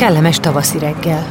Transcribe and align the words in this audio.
Kellemes 0.00 0.40
tavaszi 0.40 0.78
reggel. 0.78 1.26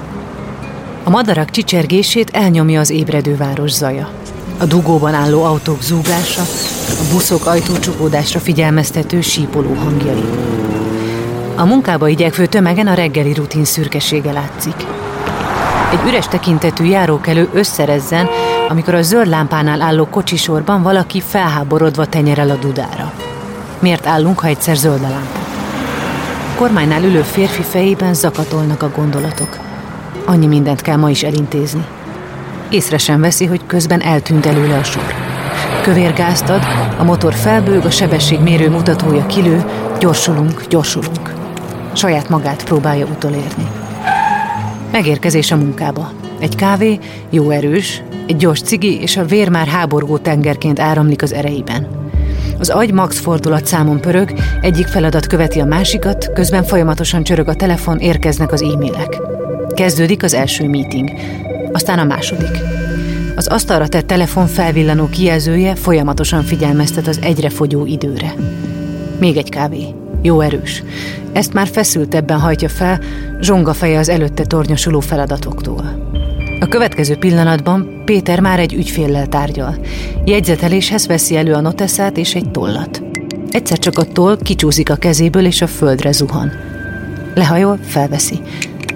A 1.03 1.09
madarak 1.09 1.49
csicsergését 1.49 2.29
elnyomja 2.29 2.79
az 2.79 2.89
ébredő 2.89 3.37
város 3.37 3.71
zaja. 3.71 4.09
A 4.57 4.65
dugóban 4.65 5.13
álló 5.13 5.43
autók 5.43 5.81
zúgása, 5.81 6.41
a 6.87 7.11
buszok 7.11 7.45
ajtócsukódásra 7.45 8.39
figyelmeztető 8.39 9.21
sípoló 9.21 9.73
hangjai. 9.73 10.23
A 11.55 11.65
munkába 11.65 12.07
igyekvő 12.07 12.45
tömegen 12.45 12.87
a 12.87 12.93
reggeli 12.93 13.33
rutin 13.33 13.65
szürkesége 13.65 14.31
látszik. 14.31 14.85
Egy 15.91 16.07
üres 16.07 16.27
tekintetű 16.27 16.83
járókelő 16.83 17.49
összerezzen, 17.53 18.27
amikor 18.67 18.93
a 18.93 19.01
zöld 19.01 19.27
lámpánál 19.27 19.81
álló 19.81 20.05
kocsisorban 20.05 20.81
valaki 20.81 21.21
felháborodva 21.21 22.05
tenyerel 22.05 22.49
a 22.49 22.55
dudára. 22.55 23.13
Miért 23.79 24.05
állunk, 24.05 24.39
ha 24.39 24.47
egyszer 24.47 24.75
zöld 24.75 25.03
a 25.03 25.09
lámpa? 25.09 25.38
Kormánynál 26.59 27.03
ülő 27.03 27.21
férfi 27.21 27.61
fejében 27.61 28.13
zakatolnak 28.13 28.83
a 28.83 28.91
gondolatok. 28.95 29.59
Annyi 30.25 30.45
mindent 30.45 30.81
kell 30.81 30.95
ma 30.95 31.09
is 31.09 31.23
elintézni. 31.23 31.85
Észre 32.69 32.97
sem 32.97 33.21
veszi, 33.21 33.45
hogy 33.45 33.65
közben 33.65 34.01
eltűnt 34.01 34.45
előle 34.45 34.77
a 34.77 34.83
sor. 34.83 35.13
Kövér 35.81 36.13
gázt 36.13 36.49
ad, 36.49 36.61
a 36.97 37.03
motor 37.03 37.33
felbőg, 37.33 37.85
a 37.85 37.89
sebességmérő 37.89 38.69
mutatója 38.69 39.25
kilő, 39.25 39.65
gyorsulunk, 39.99 40.67
gyorsulunk. 40.67 41.33
Saját 41.93 42.29
magát 42.29 42.63
próbálja 42.63 43.05
utolérni. 43.05 43.67
Megérkezés 44.91 45.51
a 45.51 45.55
munkába. 45.55 46.11
Egy 46.39 46.55
kávé, 46.55 46.99
jó 47.29 47.49
erős, 47.49 48.03
egy 48.27 48.37
gyors 48.37 48.61
cigi 48.61 49.01
és 49.01 49.17
a 49.17 49.25
vér 49.25 49.49
már 49.49 49.67
háborgó 49.67 50.17
tengerként 50.17 50.79
áramlik 50.79 51.21
az 51.21 51.33
ereiben. 51.33 52.08
Az 52.59 52.69
agy 52.69 52.93
max 52.93 53.19
fordulat 53.19 53.65
számon 53.65 54.01
pörög, 54.01 54.33
egyik 54.61 54.87
feladat 54.87 55.27
követi 55.27 55.59
a 55.59 55.65
másikat, 55.65 56.31
közben 56.33 56.63
folyamatosan 56.63 57.23
csörög 57.23 57.47
a 57.47 57.53
telefon, 57.53 57.97
érkeznek 57.97 58.51
az 58.51 58.61
e-mailek. 58.61 59.21
Kezdődik 59.73 60.23
az 60.23 60.33
első 60.33 60.67
meeting, 60.67 61.11
aztán 61.71 61.99
a 61.99 62.03
második. 62.03 62.57
Az 63.35 63.47
asztalra 63.47 63.87
tett 63.87 64.07
telefon 64.07 64.47
felvillanó 64.47 65.07
kijelzője 65.09 65.75
folyamatosan 65.75 66.43
figyelmeztet 66.43 67.07
az 67.07 67.19
egyre 67.21 67.49
fogyó 67.49 67.85
időre. 67.85 68.33
Még 69.19 69.37
egy 69.37 69.49
kávé. 69.49 69.85
Jó 70.21 70.39
erős. 70.39 70.83
Ezt 71.31 71.53
már 71.53 71.67
feszültebben 71.67 72.39
hajtja 72.39 72.69
fel, 72.69 72.99
zsonga 73.41 73.73
feje 73.73 73.99
az 73.99 74.09
előtte 74.09 74.43
tornyosuló 74.43 74.99
feladatoktól. 74.99 76.08
A 76.59 76.67
következő 76.67 77.15
pillanatban 77.15 78.01
Péter 78.05 78.39
már 78.39 78.59
egy 78.59 78.73
ügyféllel 78.73 79.27
tárgyal. 79.27 79.77
Jegyzeteléshez 80.25 81.07
veszi 81.07 81.35
elő 81.35 81.53
a 81.53 81.61
noteszát 81.61 82.17
és 82.17 82.35
egy 82.35 82.51
tollat. 82.51 83.03
Egyszer 83.49 83.77
csak 83.77 83.97
a 83.97 84.03
toll 84.03 84.37
kicsúszik 84.41 84.89
a 84.89 84.95
kezéből 84.95 85.45
és 85.45 85.61
a 85.61 85.67
földre 85.67 86.11
zuhan. 86.11 86.51
Lehajol, 87.33 87.79
felveszi. 87.83 88.39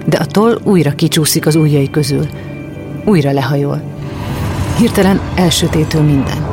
De 0.06 0.16
a 0.16 0.26
toll 0.26 0.60
újra 0.64 0.90
kicsúszik 0.90 1.46
az 1.46 1.54
ujjai 1.54 1.90
közül. 1.90 2.28
Újra 3.04 3.32
lehajol. 3.32 3.82
Hirtelen 4.78 5.20
elsötétül 5.34 6.02
minden. 6.02 6.46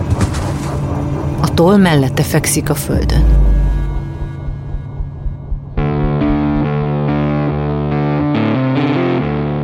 A 1.41 1.53
toll 1.53 1.77
mellette 1.77 2.23
fekszik 2.23 2.69
a 2.69 2.75
földön. 2.75 3.25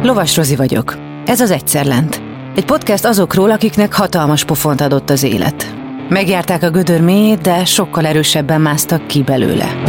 Lovas 0.03 0.36
Rozi 0.36 0.56
vagyok. 0.56 1.06
Ez 1.28 1.42
az 1.42 1.52
Egyszer 1.52 1.86
Lent. 1.86 2.22
Egy 2.56 2.66
podcast 2.66 3.06
azokról, 3.06 3.52
akiknek 3.52 3.94
hatalmas 3.94 4.44
pofont 4.44 4.81
adott 4.81 5.09
az 5.09 5.23
élet. 5.23 5.75
Megjárták 6.09 6.64
a 6.64 6.69
gödör 6.69 7.02
mélyét, 7.02 7.42
de 7.42 7.66
sokkal 7.66 8.06
erősebben 8.06 8.61
másztak 8.61 9.08
ki 9.08 9.23
belőle. 9.23 9.81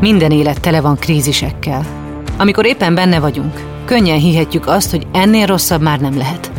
Minden 0.00 0.30
élet 0.30 0.60
tele 0.60 0.80
van 0.80 0.96
krízisekkel. 0.96 1.86
Amikor 2.36 2.66
éppen 2.66 2.94
benne 2.94 3.20
vagyunk, 3.20 3.62
könnyen 3.84 4.18
hihetjük 4.18 4.66
azt, 4.66 4.90
hogy 4.90 5.06
ennél 5.12 5.46
rosszabb 5.46 5.82
már 5.82 6.00
nem 6.00 6.16
lehet. 6.16 6.50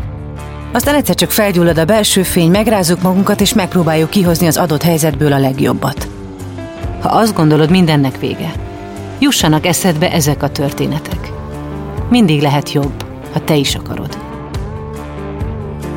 Aztán 0.74 0.96
egyszer 0.96 1.16
csak 1.16 1.32
felgyullad 1.32 1.78
a 1.78 1.86
belső 1.86 2.24
fény, 2.24 2.52
megrázzuk 2.52 3.02
magunkat, 3.02 3.42
és 3.42 3.54
megpróbáljuk 3.54 4.10
kihozni 4.10 4.48
az 4.48 4.58
adott 4.58 4.84
helyzetből 4.84 5.34
a 5.34 5.40
legjobbat. 5.40 6.08
Ha 7.02 7.10
azt 7.10 7.36
gondolod, 7.36 7.70
mindennek 7.70 8.20
vége, 8.20 8.54
jussanak 9.20 9.66
eszedbe 9.66 10.12
ezek 10.12 10.44
a 10.44 10.50
történetek. 10.50 11.32
Mindig 12.10 12.42
lehet 12.42 12.72
jobb, 12.72 13.06
ha 13.34 13.44
te 13.44 13.56
is 13.56 13.76
akarod. 13.76 14.18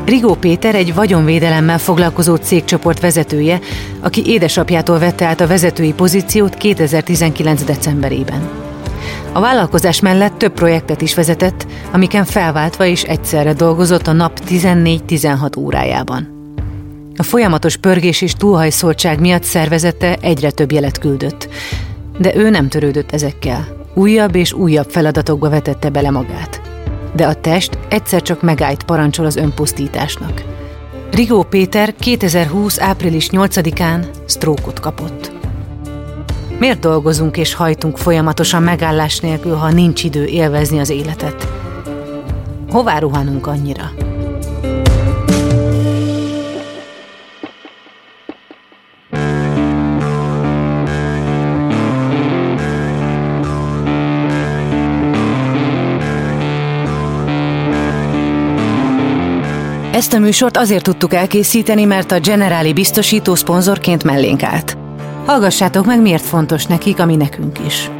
Rigó 0.04 0.34
Péter 0.34 0.74
egy 0.74 0.94
vagyonvédelemmel 0.94 1.78
foglalkozó 1.78 2.36
cégcsoport 2.36 3.00
vezetője, 3.00 3.60
aki 4.00 4.22
édesapjától 4.26 4.98
vette 4.98 5.26
át 5.26 5.40
a 5.40 5.46
vezetői 5.46 5.92
pozíciót 5.92 6.54
2019. 6.54 7.64
decemberében. 7.64 8.48
A 9.32 9.40
vállalkozás 9.40 10.00
mellett 10.00 10.38
több 10.38 10.52
projektet 10.52 11.00
is 11.00 11.14
vezetett, 11.14 11.66
amiken 11.92 12.24
felváltva 12.24 12.84
és 12.84 13.02
egyszerre 13.02 13.52
dolgozott 13.52 14.06
a 14.06 14.12
nap 14.12 14.40
14-16 14.48 15.58
órájában. 15.58 16.40
A 17.16 17.22
folyamatos 17.22 17.76
pörgés 17.76 18.22
és 18.22 18.32
túlhajszoltság 18.32 19.20
miatt 19.20 19.44
szervezete 19.44 20.16
egyre 20.20 20.50
több 20.50 20.72
jelet 20.72 20.98
küldött, 20.98 21.48
de 22.22 22.36
ő 22.36 22.50
nem 22.50 22.68
törődött 22.68 23.12
ezekkel. 23.12 23.66
Újabb 23.94 24.34
és 24.34 24.52
újabb 24.52 24.90
feladatokba 24.90 25.48
vetette 25.48 25.90
bele 25.90 26.10
magát. 26.10 26.60
De 27.16 27.26
a 27.26 27.34
test 27.34 27.78
egyszer 27.88 28.22
csak 28.22 28.42
megállt 28.42 28.82
parancsol 28.82 29.26
az 29.26 29.36
önpusztításnak. 29.36 30.42
Rigó 31.10 31.42
Péter 31.42 31.94
2020. 31.98 32.80
április 32.80 33.28
8-án 33.32 34.06
sztrókot 34.24 34.80
kapott. 34.80 35.32
Miért 36.58 36.80
dolgozunk 36.80 37.36
és 37.36 37.54
hajtunk 37.54 37.98
folyamatosan 37.98 38.62
megállás 38.62 39.20
nélkül, 39.20 39.54
ha 39.54 39.70
nincs 39.70 40.04
idő 40.04 40.24
élvezni 40.24 40.78
az 40.78 40.90
életet? 40.90 41.48
Hová 42.70 42.98
ruhanunk 42.98 43.46
annyira? 43.46 43.90
Ezt 59.92 60.12
a 60.12 60.18
műsort 60.18 60.56
azért 60.56 60.84
tudtuk 60.84 61.14
elkészíteni, 61.14 61.84
mert 61.84 62.12
a 62.12 62.20
Generáli 62.20 62.72
biztosító 62.72 63.34
szponzorként 63.34 64.04
mellénk 64.04 64.42
állt. 64.42 64.76
Hallgassátok 65.26 65.86
meg, 65.86 66.00
miért 66.00 66.24
fontos 66.24 66.66
nekik, 66.66 66.98
ami 66.98 67.16
nekünk 67.16 67.58
is. 67.66 67.90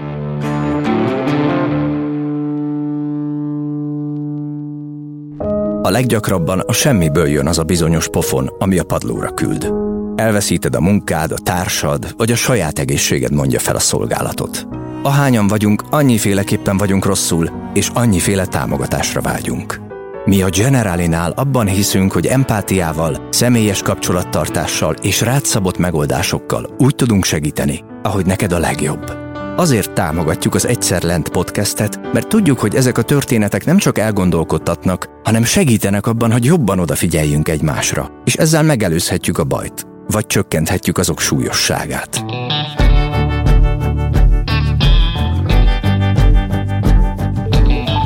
A 5.82 5.90
leggyakrabban 5.90 6.60
a 6.60 6.72
semmiből 6.72 7.26
jön 7.26 7.46
az 7.46 7.58
a 7.58 7.62
bizonyos 7.62 8.08
pofon, 8.08 8.50
ami 8.58 8.78
a 8.78 8.84
padlóra 8.84 9.34
küld. 9.34 9.72
Elveszíted 10.16 10.74
a 10.74 10.80
munkád, 10.80 11.32
a 11.32 11.38
társad, 11.42 12.14
vagy 12.16 12.30
a 12.30 12.36
saját 12.36 12.78
egészséged 12.78 13.32
mondja 13.32 13.58
fel 13.58 13.76
a 13.76 13.80
szolgálatot. 13.80 14.66
Ahányan 15.02 15.46
vagyunk, 15.46 15.82
annyiféleképpen 15.90 16.76
vagyunk 16.76 17.04
rosszul, 17.04 17.50
és 17.74 17.90
annyiféle 17.94 18.46
támogatásra 18.46 19.20
vágyunk. 19.20 19.81
Mi 20.24 20.42
a 20.42 20.48
Generalinál 20.48 21.30
abban 21.30 21.66
hiszünk, 21.66 22.12
hogy 22.12 22.26
empátiával, 22.26 23.28
személyes 23.30 23.82
kapcsolattartással 23.82 24.94
és 24.94 25.20
rátszabott 25.20 25.78
megoldásokkal 25.78 26.74
úgy 26.78 26.94
tudunk 26.94 27.24
segíteni, 27.24 27.84
ahogy 28.02 28.26
neked 28.26 28.52
a 28.52 28.58
legjobb. 28.58 29.12
Azért 29.56 29.92
támogatjuk 29.92 30.54
az 30.54 30.66
Egyszer 30.66 31.02
Lent 31.02 31.28
podcastet, 31.28 32.12
mert 32.12 32.28
tudjuk, 32.28 32.58
hogy 32.58 32.74
ezek 32.74 32.98
a 32.98 33.02
történetek 33.02 33.64
nem 33.64 33.76
csak 33.76 33.98
elgondolkodtatnak, 33.98 35.08
hanem 35.22 35.44
segítenek 35.44 36.06
abban, 36.06 36.32
hogy 36.32 36.44
jobban 36.44 36.78
odafigyeljünk 36.78 37.48
egymásra, 37.48 38.10
és 38.24 38.34
ezzel 38.34 38.62
megelőzhetjük 38.62 39.38
a 39.38 39.44
bajt, 39.44 39.86
vagy 40.06 40.26
csökkenthetjük 40.26 40.98
azok 40.98 41.20
súlyosságát. 41.20 42.24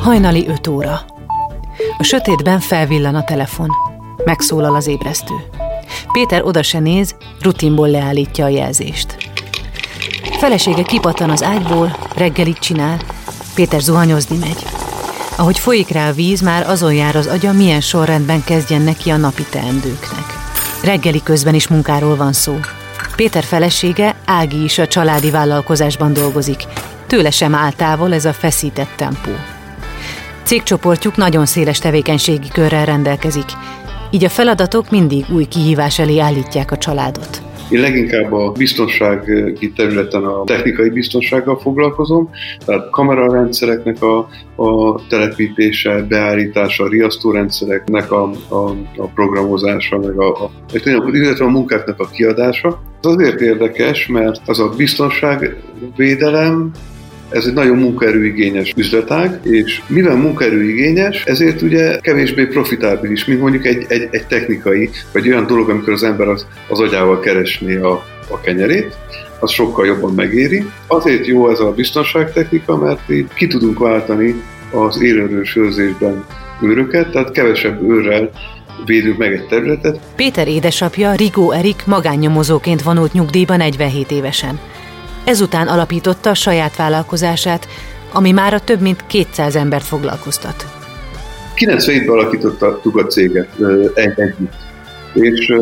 Hajnali 0.02 0.48
5 0.48 0.66
óra. 0.66 1.14
A 1.98 2.02
sötétben 2.02 2.60
felvillan 2.60 3.14
a 3.14 3.24
telefon. 3.24 3.70
Megszólal 4.24 4.74
az 4.74 4.86
ébresztő. 4.86 5.34
Péter 6.12 6.44
oda 6.44 6.62
se 6.62 6.78
néz, 6.78 7.14
rutinból 7.40 7.88
leállítja 7.88 8.44
a 8.44 8.48
jelzést. 8.48 9.16
Felesége 10.38 10.82
kipattan 10.82 11.30
az 11.30 11.42
ágyból, 11.42 11.96
reggelit 12.16 12.58
csinál, 12.58 12.98
Péter 13.54 13.80
zuhanyozni 13.80 14.36
megy. 14.38 14.66
Ahogy 15.36 15.58
folyik 15.58 15.88
rá 15.88 16.08
a 16.08 16.12
víz, 16.12 16.40
már 16.40 16.68
azon 16.68 16.94
jár 16.94 17.16
az 17.16 17.26
agya, 17.26 17.52
milyen 17.52 17.80
sorrendben 17.80 18.44
kezdjen 18.44 18.82
neki 18.82 19.10
a 19.10 19.16
napi 19.16 19.44
teendőknek. 19.50 20.24
Reggeli 20.82 21.22
közben 21.22 21.54
is 21.54 21.68
munkáról 21.68 22.16
van 22.16 22.32
szó. 22.32 22.58
Péter 23.16 23.44
felesége, 23.44 24.14
Ági 24.24 24.62
is 24.62 24.78
a 24.78 24.86
családi 24.86 25.30
vállalkozásban 25.30 26.12
dolgozik. 26.12 26.64
Tőle 27.06 27.30
sem 27.30 27.54
áll 27.54 27.72
távol 27.72 28.14
ez 28.14 28.24
a 28.24 28.32
feszített 28.32 28.92
tempó. 28.96 29.55
Cégcsoportjuk 30.46 31.16
nagyon 31.16 31.46
széles 31.46 31.78
tevékenységi 31.78 32.48
körrel 32.52 32.84
rendelkezik, 32.84 33.44
így 34.10 34.24
a 34.24 34.28
feladatok 34.28 34.90
mindig 34.90 35.24
új 35.34 35.44
kihívás 35.44 35.98
elé 35.98 36.18
állítják 36.18 36.70
a 36.70 36.78
családot. 36.78 37.42
Én 37.70 37.80
leginkább 37.80 38.32
a 38.32 38.52
biztonsági 38.52 39.72
területen 39.76 40.24
a 40.24 40.44
technikai 40.44 40.90
biztonsággal 40.90 41.58
foglalkozom, 41.58 42.30
tehát 42.64 42.90
kamerarendszereknek 42.90 44.02
a, 44.02 44.28
a 44.62 45.00
telepítése, 45.08 46.02
beállítása, 46.08 46.88
riasztórendszereknek 46.88 48.12
a, 48.12 48.30
a, 48.48 48.70
a 48.96 49.06
programozása, 49.14 49.98
meg 49.98 50.20
a, 50.20 50.44
a, 50.44 50.50
illetve 51.12 51.44
a 51.44 51.48
munkáknak 51.48 52.00
a 52.00 52.08
kiadása. 52.08 52.80
Ez 53.02 53.10
azért 53.10 53.40
érdekes, 53.40 54.06
mert 54.06 54.40
az 54.48 54.60
a 54.60 54.68
biztonságvédelem 54.76 56.70
ez 57.36 57.46
egy 57.46 57.52
nagyon 57.52 57.76
munkaerőigényes 57.76 58.72
üzletág, 58.76 59.40
és 59.42 59.82
mivel 59.86 60.16
munkaerőigényes, 60.16 61.22
ezért 61.24 61.62
ugye 61.62 61.98
kevésbé 62.00 62.44
profitábilis, 62.44 63.24
mint 63.24 63.40
mondjuk 63.40 63.66
egy, 63.66 63.84
egy, 63.88 64.08
egy 64.10 64.26
technikai, 64.26 64.90
vagy 65.12 65.28
olyan 65.28 65.46
dolog, 65.46 65.70
amikor 65.70 65.92
az 65.92 66.02
ember 66.02 66.28
az, 66.28 66.46
az 66.68 66.80
agyával 66.80 67.20
keresné 67.20 67.76
a, 67.76 68.04
a 68.30 68.40
kenyerét, 68.40 68.96
az 69.40 69.50
sokkal 69.50 69.86
jobban 69.86 70.14
megéri. 70.14 70.64
Azért 70.86 71.26
jó 71.26 71.50
ez 71.50 71.60
a 71.60 71.72
biztonságtechnika, 71.72 72.76
mert 72.76 73.10
így 73.10 73.28
ki 73.34 73.46
tudunk 73.46 73.78
váltani 73.78 74.34
az 74.70 75.02
élőrős 75.02 75.56
őrzésben 75.56 76.24
őröket, 76.62 77.10
tehát 77.10 77.30
kevesebb 77.30 77.90
őrrel 77.90 78.30
védünk 78.84 79.18
meg 79.18 79.32
egy 79.32 79.46
területet. 79.46 80.00
Péter 80.16 80.48
édesapja 80.48 81.14
Rigó 81.14 81.50
Erik 81.50 81.82
magánnyomozóként 81.86 82.82
vonult 82.82 83.12
nyugdíjba 83.12 83.56
47 83.56 84.10
évesen. 84.10 84.58
Ezután 85.26 85.68
alapította 85.68 86.30
a 86.30 86.34
saját 86.34 86.76
vállalkozását, 86.76 87.68
ami 88.12 88.30
már 88.30 88.54
a 88.54 88.60
több 88.60 88.80
mint 88.80 89.06
200 89.06 89.56
embert 89.56 89.84
foglalkoztat. 89.84 90.66
97-ben 91.56 92.08
alakítottuk 92.08 92.96
a 92.96 93.06
céget 93.06 93.48
együtt, 93.94 94.52
és 95.12 95.52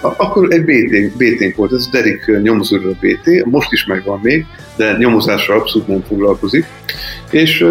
akkor 0.00 0.52
egy 0.52 0.64
BT, 0.64 1.16
bt 1.16 1.56
volt, 1.56 1.72
ez 1.72 1.88
Derek 1.88 2.42
nyomozóra 2.42 2.88
BT, 2.88 3.44
most 3.44 3.72
is 3.72 3.86
megvan 3.86 4.20
még, 4.22 4.46
de 4.76 4.96
nyomozásra 4.98 5.54
abszolút 5.54 5.88
nem 5.88 6.04
foglalkozik, 6.08 6.66
és 7.30 7.66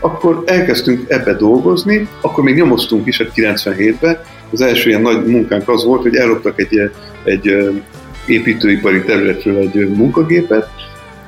akkor 0.00 0.42
elkezdtünk 0.46 1.10
ebbe 1.10 1.34
dolgozni, 1.34 2.08
akkor 2.20 2.44
még 2.44 2.54
nyomoztunk 2.54 3.06
is, 3.06 3.18
hát 3.18 3.32
97-ben, 3.34 4.18
az 4.52 4.60
első 4.60 4.88
ilyen 4.88 5.02
nagy 5.02 5.26
munkánk 5.26 5.68
az 5.68 5.84
volt, 5.84 6.02
hogy 6.02 6.16
elloptak 6.16 6.60
egy, 6.60 6.90
egy 7.24 7.70
építőipari 8.26 9.02
területről 9.02 9.56
egy 9.56 9.88
munkagépet, 9.88 10.68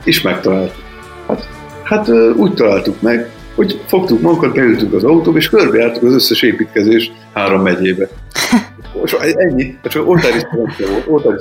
és 0.04 0.22
megtaláltuk. 0.22 0.82
Hát, 1.26 1.48
hát 1.82 2.08
úgy 2.36 2.54
találtuk 2.54 3.00
meg, 3.00 3.30
hogy 3.54 3.80
fogtuk 3.86 4.20
magunkat, 4.20 4.54
beültünk 4.54 4.92
az 4.92 5.04
autóba, 5.04 5.38
és 5.38 5.48
körbejártuk 5.48 6.02
az 6.02 6.14
összes 6.14 6.42
építkezés 6.42 7.12
három 7.32 7.62
megyébe. 7.62 8.08
Most 9.00 9.14
ennyi, 9.14 9.78
csak 9.82 10.08
oltári 10.08 10.38
szerencse 10.38 10.86
volt. 11.08 11.24
Oltári 11.24 11.38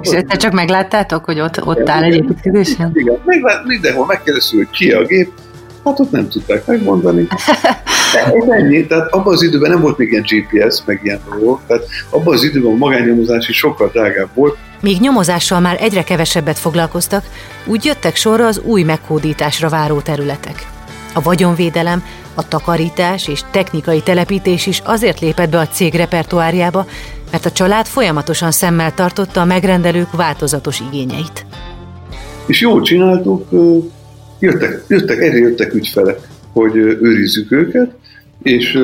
És 0.00 0.24
te 0.26 0.36
csak 0.36 0.52
megláttátok, 0.52 1.24
hogy 1.24 1.40
ott, 1.40 1.66
ott 1.66 1.88
áll 1.88 2.02
egy 2.02 2.14
építkezés? 2.14 2.76
Igen, 2.92 3.18
meglát, 3.24 3.64
mindenhol 3.64 4.06
megkérdeztük, 4.06 4.58
hogy 4.58 4.70
ki 4.70 4.92
a 4.92 5.04
gép, 5.04 5.30
hát 5.84 6.00
ott 6.00 6.10
nem 6.10 6.28
tudták 6.28 6.66
megmondani. 6.66 7.26
Ez 8.12 8.48
ennyi, 8.48 8.86
tehát 8.86 9.12
abban 9.12 9.32
az 9.32 9.42
időben 9.42 9.70
nem 9.70 9.80
volt 9.80 9.98
még 9.98 10.10
ilyen 10.10 10.24
GPS, 10.26 10.82
meg 10.84 11.00
ilyen 11.02 11.20
dolgok, 11.30 11.60
tehát 11.66 11.84
abban 12.10 12.34
az 12.34 12.42
időben 12.42 12.72
a 12.72 12.76
magánnyomozás 12.76 13.48
is 13.48 13.56
sokkal 13.56 13.90
drágább 13.92 14.28
volt. 14.34 14.56
Míg 14.80 15.00
nyomozással 15.00 15.60
már 15.60 15.76
egyre 15.80 16.02
kevesebbet 16.02 16.58
foglalkoztak, 16.58 17.24
úgy 17.66 17.84
jöttek 17.84 18.16
sorra 18.16 18.46
az 18.46 18.60
új 18.64 18.82
meghódításra 18.82 19.68
váró 19.68 20.00
területek. 20.00 20.66
A 21.14 21.22
vagyonvédelem, 21.22 22.02
a 22.34 22.48
takarítás 22.48 23.28
és 23.28 23.40
technikai 23.50 24.00
telepítés 24.00 24.66
is 24.66 24.82
azért 24.84 25.20
lépett 25.20 25.50
be 25.50 25.58
a 25.58 25.68
cég 25.68 25.94
repertoárjába, 25.94 26.86
mert 27.30 27.46
a 27.46 27.50
család 27.50 27.86
folyamatosan 27.86 28.50
szemmel 28.50 28.94
tartotta 28.94 29.40
a 29.40 29.44
megrendelők 29.44 30.12
változatos 30.12 30.80
igényeit. 30.80 31.46
És 32.46 32.60
jól 32.60 32.82
csináltuk, 32.82 33.48
jöttek, 34.38 34.84
jöttek, 34.88 35.18
erre 35.20 35.38
jöttek 35.38 35.74
ügyfelek, 35.74 36.18
hogy 36.52 36.76
őrizzük 36.76 37.52
őket, 37.52 37.90
és, 38.42 38.78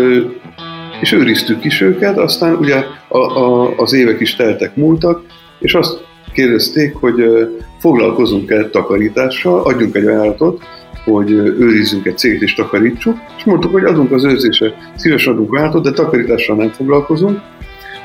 és 1.01 1.12
őriztük 1.12 1.65
is 1.65 1.81
őket, 1.81 2.19
aztán 2.19 2.55
ugye 2.56 2.85
a, 3.09 3.19
a, 3.19 3.75
az 3.77 3.93
évek 3.93 4.21
is 4.21 4.37
teltek, 4.37 4.77
múltak, 4.77 5.23
és 5.59 5.75
azt 5.75 5.99
kérdezték, 6.33 6.95
hogy 6.95 7.49
foglalkozunk-e 7.79 8.69
takarítással, 8.69 9.61
adjunk 9.61 9.97
egy 9.97 10.06
ajánlatot, 10.06 10.62
hogy 11.05 11.31
őrizzünk 11.31 12.06
egy 12.06 12.19
céget 12.19 12.43
és 12.43 12.55
takarítsuk, 12.55 13.17
és 13.37 13.45
mondtuk, 13.45 13.73
hogy 13.73 13.85
adunk 13.85 14.12
az 14.12 14.25
őrzése, 14.25 14.75
szívesen 14.97 15.33
adunk 15.33 15.55
ajánlatot, 15.55 15.83
de 15.85 15.91
takarítással 15.91 16.56
nem 16.56 16.69
foglalkozunk, 16.69 17.41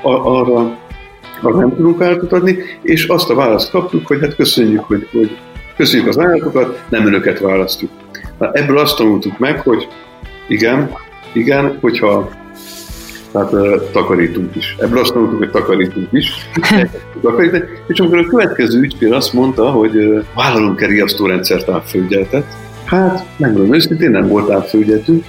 arra, 0.01 0.78
arra 1.42 1.60
nem 1.60 1.75
tudunk 1.75 2.01
ajánlatot 2.01 2.31
adni, 2.31 2.57
és 2.81 3.07
azt 3.07 3.30
a 3.30 3.36
választ 3.36 3.72
kaptuk, 3.72 4.07
hogy 4.07 4.19
hát 4.19 4.36
köszönjük, 4.36 4.84
hogy, 4.84 5.07
hogy 5.12 5.38
köszönjük 5.79 6.07
az 6.07 6.17
ajánlatokat, 6.17 6.83
nem 6.89 7.05
önöket 7.05 7.39
választjuk. 7.39 7.91
Na, 8.37 8.51
ebből 8.51 8.77
azt 8.77 8.95
tanultuk 8.95 9.37
meg, 9.37 9.59
hogy 9.59 9.87
igen, 10.47 10.91
igen, 11.33 11.77
hogyha 11.81 12.29
tehát 13.31 13.53
uh, 13.53 13.91
takarítunk 13.91 14.55
is. 14.55 14.75
Ebből 14.79 14.99
azt 14.99 15.13
tanultuk, 15.13 15.37
hogy 15.37 15.49
takarítunk 15.49 16.07
is. 16.11 16.31
és 17.87 17.99
amikor 17.99 18.17
a 18.17 18.27
következő 18.27 18.79
ügyfél 18.79 19.13
azt 19.13 19.33
mondta, 19.33 19.69
hogy 19.69 19.95
uh, 19.95 20.23
vállalunk-e 20.35 20.85
riasztórendszer 20.85 21.63
távfőgyeltet, 21.63 22.45
hát 22.85 23.25
megmondom 23.37 23.73
őszintén, 23.73 24.09
nem 24.09 24.27
volt 24.27 24.47
távfőgyeltünk, 24.47 25.25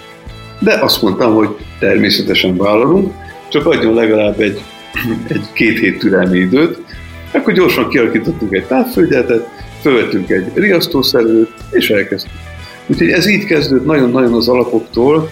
de 0.58 0.78
azt 0.80 1.02
mondtam, 1.02 1.34
hogy 1.34 1.48
természetesen 1.78 2.56
vállalunk, 2.56 3.12
csak 3.48 3.66
adjon 3.66 3.94
legalább 3.94 4.40
egy, 4.40 4.60
egy 5.34 5.52
két 5.52 5.78
hét 5.78 5.98
türelmi 5.98 6.38
időt, 6.38 6.82
akkor 7.32 7.52
gyorsan 7.52 7.88
kialakítottunk 7.88 8.52
egy 8.52 8.64
távfőgyeltet, 8.64 9.48
fölvettünk 9.80 10.30
egy 10.30 10.50
riasztószerűt, 10.54 11.52
és 11.70 11.90
elkezdtük. 11.90 12.32
Úgyhogy 12.86 13.08
ez 13.10 13.26
így 13.26 13.44
kezdődött 13.44 13.86
nagyon-nagyon 13.86 14.34
az 14.34 14.48
alapoktól. 14.48 15.30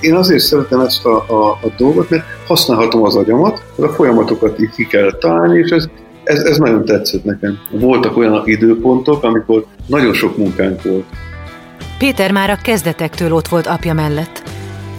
Én 0.00 0.14
azért 0.14 0.42
szeretem 0.42 0.80
ezt 0.80 1.04
a, 1.04 1.24
a, 1.28 1.50
a 1.50 1.72
dolgot, 1.76 2.10
mert 2.10 2.24
használhatom 2.46 3.02
az 3.02 3.16
agyamat, 3.16 3.62
a 3.76 3.88
folyamatokat 3.88 4.60
így 4.60 4.70
ki 4.70 4.86
kell 4.86 5.16
találni, 5.18 5.58
és 5.58 5.70
ez, 5.70 5.88
ez, 6.24 6.42
ez 6.42 6.56
nagyon 6.56 6.84
tetszett 6.84 7.24
nekem. 7.24 7.58
Voltak 7.70 8.16
olyan 8.16 8.42
időpontok, 8.44 9.22
amikor 9.22 9.64
nagyon 9.86 10.12
sok 10.12 10.36
munkánk 10.36 10.82
volt. 10.82 11.04
Péter 11.98 12.32
már 12.32 12.50
a 12.50 12.58
kezdetektől 12.62 13.32
ott 13.32 13.48
volt 13.48 13.66
apja 13.66 13.92
mellett, 13.92 14.42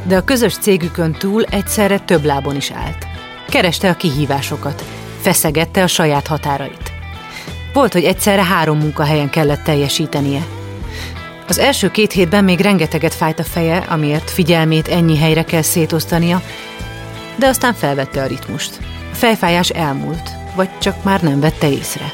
de 0.07 0.15
a 0.15 0.23
közös 0.23 0.57
cégükön 0.57 1.15
túl 1.19 1.43
egyszerre 1.43 1.99
több 1.99 2.25
lábon 2.25 2.55
is 2.55 2.71
állt. 2.71 3.05
Kereste 3.49 3.89
a 3.89 3.95
kihívásokat, 3.95 4.83
feszegette 5.19 5.83
a 5.83 5.87
saját 5.87 6.27
határait. 6.27 6.90
Volt, 7.73 7.93
hogy 7.93 8.03
egyszerre 8.03 8.43
három 8.43 8.77
munkahelyen 8.77 9.29
kellett 9.29 9.63
teljesítenie– 9.63 10.45
az 11.51 11.57
első 11.57 11.91
két 11.91 12.11
hétben 12.11 12.43
még 12.43 12.59
rengeteget 12.59 13.13
fájt 13.13 13.39
a 13.39 13.43
feje, 13.43 13.77
amiért 13.77 14.29
figyelmét 14.29 14.87
ennyi 14.87 15.17
helyre 15.17 15.43
kell 15.43 15.61
szétosztania, 15.61 16.41
de 17.35 17.47
aztán 17.47 17.73
felvette 17.73 18.21
a 18.21 18.25
ritmust. 18.25 18.79
A 19.11 19.15
fejfájás 19.15 19.69
elmúlt, 19.69 20.29
vagy 20.55 20.69
csak 20.77 21.03
már 21.03 21.21
nem 21.21 21.39
vette 21.39 21.71
észre. 21.71 22.11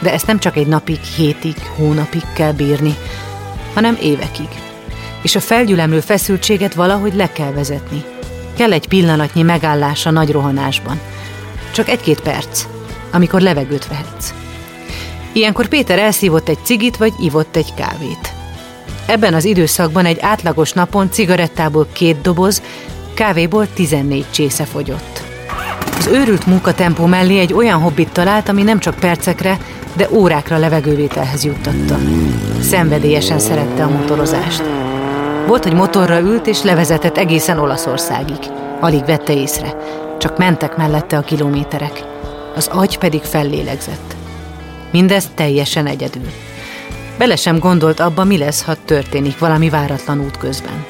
De 0.00 0.12
ezt 0.12 0.26
nem 0.26 0.38
csak 0.38 0.56
egy 0.56 0.66
napig, 0.66 1.00
hétig, 1.00 1.56
hónapig 1.76 2.22
kell 2.34 2.52
bírni, 2.52 2.94
hanem 3.74 3.98
évekig. 4.02 4.48
És 5.22 5.36
a 5.36 5.40
felgyülemlő 5.40 6.00
feszültséget 6.00 6.74
valahogy 6.74 7.14
le 7.14 7.32
kell 7.32 7.52
vezetni. 7.52 8.04
Kell 8.56 8.72
egy 8.72 8.88
pillanatnyi 8.88 9.42
megállás 9.42 10.06
a 10.06 10.10
nagy 10.10 10.30
rohanásban. 10.30 11.00
Csak 11.72 11.88
egy-két 11.88 12.20
perc, 12.20 12.66
amikor 13.16 13.40
levegőt 13.40 13.88
vehetsz. 13.88 14.34
Ilyenkor 15.32 15.68
Péter 15.68 15.98
elszívott 15.98 16.48
egy 16.48 16.58
cigit, 16.62 16.96
vagy 16.96 17.12
ivott 17.20 17.56
egy 17.56 17.74
kávét. 17.74 18.32
Ebben 19.06 19.34
az 19.34 19.44
időszakban 19.44 20.04
egy 20.04 20.18
átlagos 20.20 20.72
napon 20.72 21.10
cigarettából 21.10 21.86
két 21.92 22.20
doboz, 22.20 22.62
kávéból 23.14 23.66
14 23.74 24.24
csésze 24.30 24.64
fogyott. 24.64 25.22
Az 25.98 26.06
őrült 26.06 26.46
munkatempó 26.46 27.06
mellé 27.06 27.38
egy 27.38 27.52
olyan 27.52 27.80
hobbit 27.80 28.12
talált, 28.12 28.48
ami 28.48 28.62
nem 28.62 28.78
csak 28.78 28.94
percekre, 28.94 29.58
de 29.96 30.08
órákra 30.10 30.58
levegővételhez 30.58 31.44
juttatta. 31.44 31.98
Szenvedélyesen 32.60 33.38
szerette 33.38 33.84
a 33.84 33.88
motorozást. 33.88 34.62
Volt, 35.46 35.62
hogy 35.62 35.74
motorra 35.74 36.20
ült 36.20 36.46
és 36.46 36.62
levezetett 36.62 37.16
egészen 37.16 37.58
Olaszországig. 37.58 38.38
Alig 38.80 39.04
vette 39.04 39.32
észre, 39.32 39.76
csak 40.18 40.38
mentek 40.38 40.76
mellette 40.76 41.16
a 41.16 41.20
kilométerek. 41.20 42.15
Az 42.56 42.66
agy 42.72 42.98
pedig 42.98 43.22
fellélegzett. 43.22 44.16
Mindez 44.92 45.30
teljesen 45.34 45.86
egyedül. 45.86 46.30
Bele 47.18 47.36
sem 47.36 47.58
gondolt 47.58 48.00
abba, 48.00 48.24
mi 48.24 48.38
lesz, 48.38 48.64
ha 48.64 48.74
történik 48.84 49.38
valami 49.38 49.68
váratlan 49.68 50.20
út 50.20 50.38
közben. 50.38 50.84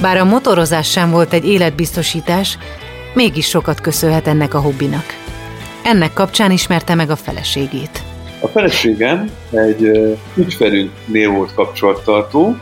Bár 0.00 0.16
a 0.16 0.24
motorozás 0.24 0.90
sem 0.90 1.10
volt 1.10 1.32
egy 1.32 1.48
életbiztosítás, 1.48 2.58
mégis 3.14 3.48
sokat 3.48 3.80
köszönhet 3.80 4.26
ennek 4.26 4.54
a 4.54 4.60
hobbinak. 4.60 5.04
Ennek 5.84 6.12
kapcsán 6.12 6.50
ismerte 6.50 6.94
meg 6.94 7.10
a 7.10 7.16
feleségét. 7.16 8.02
A 8.40 8.46
feleségem 8.46 9.30
egy 9.50 9.90
ügyfelünknél 10.34 11.30
volt 11.30 11.54
kapcsolattartó, 11.54 12.56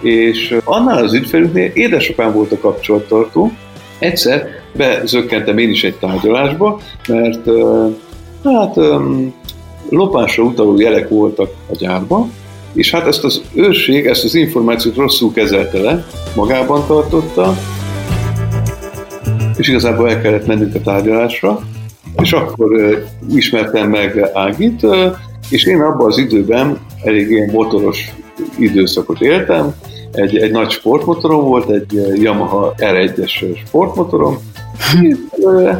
és 0.00 0.56
annál 0.64 1.04
az 1.04 1.14
ügyfelünknél 1.14 1.70
édesapám 1.74 2.32
volt 2.32 2.52
a 2.52 2.58
kapcsolattartó, 2.58 3.52
Egyszer 4.00 4.48
bezökkentem 4.76 5.58
én 5.58 5.70
is 5.70 5.84
egy 5.84 5.94
tárgyalásba, 5.94 6.80
mert 7.08 7.48
hát 8.44 8.76
lopásra 9.88 10.42
utaló 10.42 10.80
jelek 10.80 11.08
voltak 11.08 11.50
a 11.70 11.76
gyárban, 11.78 12.32
és 12.72 12.90
hát 12.90 13.06
ezt 13.06 13.24
az 13.24 13.42
őrség, 13.54 14.06
ezt 14.06 14.24
az 14.24 14.34
információt 14.34 14.96
rosszul 14.96 15.32
kezelte 15.32 15.78
le, 15.78 16.06
magában 16.34 16.86
tartotta, 16.86 17.54
és 19.56 19.68
igazából 19.68 20.10
el 20.10 20.20
kellett 20.20 20.46
mennünk 20.46 20.74
a 20.74 20.80
tárgyalásra, 20.80 21.60
és 22.22 22.32
akkor 22.32 22.70
ismertem 23.34 23.90
meg 23.90 24.30
Ágit, 24.32 24.86
és 25.50 25.64
én 25.64 25.80
abban 25.80 26.06
az 26.06 26.18
időben 26.18 26.78
elég 27.04 27.30
ilyen 27.30 27.50
motoros 27.52 28.10
időszakot 28.58 29.20
éltem, 29.20 29.74
egy, 30.12 30.36
egy 30.36 30.50
nagy 30.50 30.70
sportmotorom 30.70 31.44
volt, 31.44 31.70
egy 31.70 32.20
Yamaha 32.22 32.74
R1-es 32.76 33.58
sportmotorom, 33.66 34.38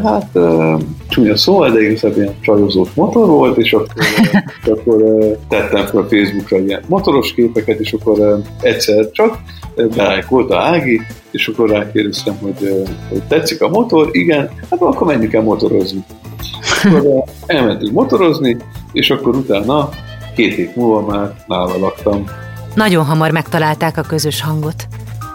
Hát 0.02 0.38
csúnya 1.08 1.36
szó, 1.36 1.68
de 1.68 1.82
igazából 1.82 2.22
ilyen 2.22 2.34
csajozós 2.40 2.88
motor 2.94 3.26
volt, 3.26 3.58
és 3.58 3.72
akkor, 3.72 4.04
akkor 4.72 5.02
tettem 5.48 5.86
fel 5.86 6.00
a 6.00 6.06
Facebookra 6.08 6.58
ilyen 6.58 6.82
motoros 6.86 7.34
képeket, 7.34 7.80
és 7.80 7.92
akkor 7.92 8.42
egyszer 8.60 9.10
csak 9.10 9.38
belájkolta 9.96 10.58
Ági, 10.60 11.00
és 11.30 11.48
akkor 11.48 11.70
rákérdeztem, 11.70 12.38
hogy, 12.42 12.84
hogy 13.08 13.22
tetszik 13.22 13.62
a 13.62 13.68
motor, 13.68 14.08
igen, 14.12 14.50
hát 14.70 14.80
akkor 14.80 15.06
menjünk 15.06 15.32
el 15.32 15.42
motorozni. 15.42 16.04
Akkor 16.84 17.24
elmentünk 17.46 17.92
motorozni, 17.92 18.56
és 18.92 19.10
akkor 19.10 19.36
utána 19.36 19.88
két 20.34 20.58
év 20.58 20.68
múlva 20.74 21.00
már 21.00 21.44
nála 21.46 21.78
laktam. 21.78 22.24
Nagyon 22.74 23.04
hamar 23.04 23.30
megtalálták 23.30 23.96
a 23.96 24.02
közös 24.02 24.42
hangot. 24.42 24.86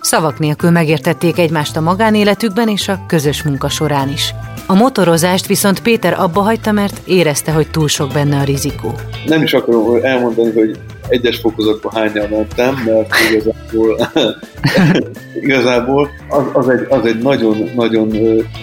Szavak 0.02 0.40
nélkül 0.40 0.70
megértették 0.70 1.38
egymást 1.38 1.78
a 1.78 1.82
magánéletükben 1.82 2.68
és 2.68 2.88
a 2.88 3.00
közös 3.08 3.44
munka 3.44 3.70
során 3.70 4.10
is. 4.10 4.34
A 4.68 4.74
motorozást 4.74 5.46
viszont 5.46 5.82
Péter 5.82 6.20
abba 6.20 6.42
hagyta, 6.42 6.72
mert 6.72 7.02
érezte, 7.06 7.52
hogy 7.52 7.70
túl 7.72 7.88
sok 7.88 8.12
benne 8.14 8.40
a 8.40 8.44
rizikó. 8.44 8.92
Nem 9.26 9.42
is 9.42 9.54
akarom 9.54 10.04
elmondani, 10.04 10.52
hogy 10.52 10.80
egyes 11.08 11.38
fokozatban 11.38 11.92
hányan 11.92 12.30
mentem, 12.30 12.84
mert 12.86 13.14
igazából, 13.32 14.10
igazából 15.46 16.10
az, 16.30 16.44
az, 16.54 16.70
egy, 16.70 16.86
az 16.90 17.06
egy 17.06 17.18
nagyon, 17.18 17.70
nagyon 17.76 18.12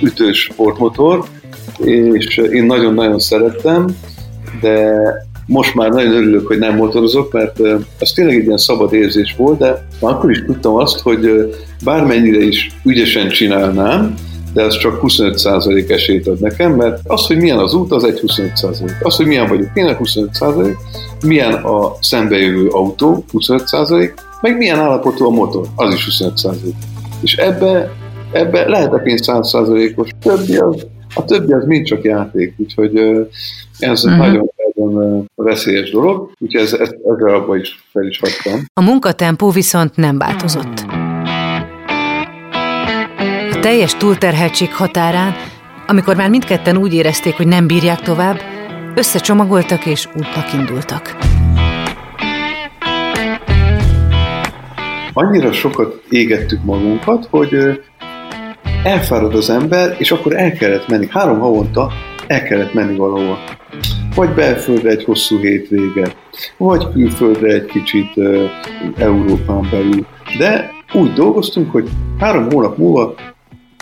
ütős 0.03 0.39
sportmotor, 0.39 1.25
és 2.13 2.37
én 2.37 2.65
nagyon-nagyon 2.65 3.19
szerettem, 3.19 3.87
de 4.61 4.91
most 5.47 5.75
már 5.75 5.91
nagyon 5.91 6.13
örülök, 6.13 6.47
hogy 6.47 6.59
nem 6.59 6.77
motorozok, 6.77 7.33
mert 7.33 7.59
az 7.99 8.11
tényleg 8.15 8.37
egy 8.37 8.45
ilyen 8.45 8.59
szabad 8.59 8.93
érzés 8.93 9.35
volt, 9.39 9.59
de 9.59 9.87
akkor 10.01 10.31
is 10.31 10.43
tudtam 10.47 10.75
azt, 10.75 11.01
hogy 11.01 11.55
bármennyire 11.85 12.41
is 12.41 12.71
ügyesen 12.85 13.29
csinálnám, 13.29 14.15
de 14.53 14.63
az 14.63 14.79
csak 14.79 15.01
25% 15.03 15.91
esélyt 15.91 16.27
ad 16.27 16.41
nekem, 16.41 16.73
mert 16.73 17.01
az, 17.05 17.27
hogy 17.27 17.37
milyen 17.37 17.59
az 17.59 17.75
út, 17.75 17.93
az 17.93 18.05
egy 18.05 18.21
25%. 18.27 19.03
Az, 19.03 19.17
hogy 19.17 19.27
milyen 19.27 19.49
vagyok 19.49 19.71
én, 19.75 19.97
25%, 19.99 20.75
milyen 21.25 21.53
a 21.53 21.97
szembejövő 22.01 22.69
autó, 22.69 23.25
25%, 23.33 24.11
meg 24.41 24.57
milyen 24.57 24.79
állapotú 24.79 25.27
a 25.27 25.31
motor, 25.31 25.67
az 25.77 25.95
is 25.95 26.09
25%. 26.11 26.55
És 27.23 27.37
ebbe, 27.37 27.93
ebbe 28.33 28.69
lehetek 28.69 29.07
én 29.07 29.19
100%-os, 29.23 30.09
többi 30.21 30.57
az, 30.57 30.87
a 31.15 31.25
többi 31.25 31.53
az 31.53 31.65
mind 31.67 31.87
csak 31.87 32.05
játék, 32.05 32.55
úgyhogy 32.59 32.99
ez 33.79 34.05
uh-huh. 34.05 34.19
nagyon 34.19 34.51
nagyon 34.91 35.31
veszélyes 35.35 35.91
dolog, 35.91 36.33
úgyhogy 36.39 36.61
ez, 36.61 36.73
ezt, 36.73 36.97
ezzel 37.05 37.35
abban 37.35 37.59
is 37.59 37.85
fel 37.93 38.07
is 38.07 38.19
hagytam. 38.19 38.61
A 38.75 38.83
munkatempó 38.83 39.51
viszont 39.51 39.97
nem 39.97 40.19
változott. 40.19 40.85
A 43.51 43.59
teljes 43.61 43.97
túlterheltség 43.97 44.75
határán, 44.75 45.35
amikor 45.87 46.17
már 46.17 46.31
mindketten 46.31 46.77
úgy 46.77 46.95
érezték, 46.95 47.35
hogy 47.35 47.47
nem 47.47 47.67
bírják 47.67 48.01
tovább, 48.01 48.41
összecsomagoltak 48.95 49.87
és 49.87 50.07
útnak 50.07 50.53
indultak. 50.53 51.17
Annyira 55.13 55.53
sokat 55.53 56.03
égettük 56.09 56.65
magunkat, 56.65 57.27
hogy 57.31 57.81
elfárad 58.85 59.35
az 59.35 59.51
ember, 59.51 59.97
és 59.99 60.11
akkor 60.11 60.37
el 60.37 60.53
kellett 60.53 60.89
menni. 60.89 61.07
Három 61.11 61.39
havonta 61.39 61.93
el 62.27 62.43
kellett 62.43 62.75
menni 62.75 62.97
valahova 62.97 63.39
vagy 64.27 64.35
belföldre 64.35 64.91
egy 64.91 65.05
hosszú 65.05 65.39
hétvége, 65.39 66.15
vagy 66.57 66.93
külföldre 66.93 67.53
egy 67.53 67.65
kicsit 67.65 68.17
uh, 68.17 68.45
Európán 68.97 69.69
belül. 69.71 70.07
De 70.39 70.71
úgy 70.93 71.13
dolgoztunk, 71.13 71.71
hogy 71.71 71.89
három 72.19 72.51
hónap 72.51 72.79
múlva 72.79 73.15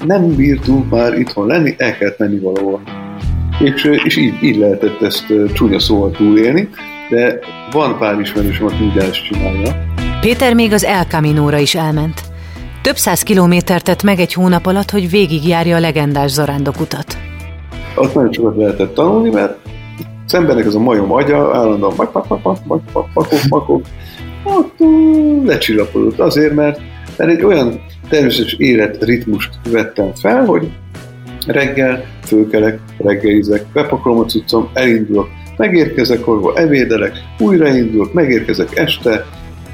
nem 0.06 0.34
bírtunk 0.34 0.90
már 0.90 1.18
itthon 1.18 1.46
lenni, 1.46 1.74
el 1.78 1.96
kellett 1.96 2.18
menni 2.18 2.38
valahol. 2.38 2.80
És, 3.58 3.84
és 4.04 4.16
így, 4.16 4.42
így 4.42 4.56
lehetett 4.56 5.02
ezt 5.02 5.26
csúnya 5.52 5.78
szóval 5.78 6.10
túlélni, 6.10 6.68
de 7.10 7.38
van 7.72 7.98
pár 7.98 8.20
ismerősöm, 8.20 8.66
aki 8.66 8.84
úgy 8.84 8.96
ezt 8.96 9.24
csinálja. 9.24 9.76
Péter 10.20 10.54
még 10.54 10.72
az 10.72 10.84
El 10.84 11.04
Camino-ra 11.04 11.58
is 11.58 11.74
elment. 11.74 12.20
Több 12.82 12.96
száz 12.96 13.22
kilométert 13.22 13.84
tett 13.84 14.02
meg 14.02 14.18
egy 14.18 14.32
hónap 14.32 14.66
alatt, 14.66 14.90
hogy 14.90 15.10
végigjárja 15.10 15.76
a 15.76 15.80
legendás 15.80 16.30
zarándokutat. 16.30 17.16
Azt 17.94 18.14
nagyon 18.14 18.32
sokat 18.32 18.56
lehetett 18.56 18.94
tanulni, 18.94 19.30
mert 19.30 19.58
az 20.32 20.36
embernek 20.36 20.64
ez 20.64 20.74
a 20.74 20.78
majom 20.78 21.12
agya 21.12 21.56
állandóan 21.56 21.94
mak, 21.96 22.12
mak, 22.12 22.28
mak, 22.28 22.42
mak, 22.42 22.66
mak, 22.66 23.08
makok, 23.14 23.38
makok, 23.48 23.86
ott 24.44 24.78
lecsillapodott 25.44 26.18
azért, 26.18 26.54
mert, 26.54 26.80
mert 27.16 27.30
egy 27.30 27.44
olyan 27.44 27.80
természetes 28.08 28.52
életritmust 28.52 29.50
vettem 29.70 30.14
fel, 30.14 30.44
hogy 30.44 30.70
reggel 31.46 32.04
fölkelek, 32.24 32.78
reggelizek, 32.98 33.66
bepakolom 33.72 34.18
a 34.18 34.24
cuccom, 34.24 34.70
elindulok, 34.72 35.28
megérkezek 35.56 36.28
orvos, 36.28 36.54
evédelek, 36.54 37.12
újraindulok, 37.38 38.12
megérkezek 38.12 38.76
este, 38.76 39.26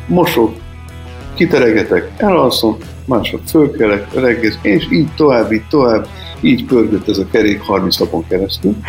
mosok, 0.06 0.54
kiteregetek, 1.34 2.10
elalszom, 2.16 2.76
másnap 3.06 3.40
fölkelek, 3.46 4.14
reggel, 4.14 4.52
és 4.62 4.86
így 4.90 5.08
tovább, 5.16 5.52
így 5.52 5.68
tovább, 5.70 6.06
így 6.40 6.64
pörgött 6.64 7.08
ez 7.08 7.18
a 7.18 7.26
kerék 7.30 7.60
30 7.60 7.98
napon 7.98 8.26
keresztül. 8.28 8.76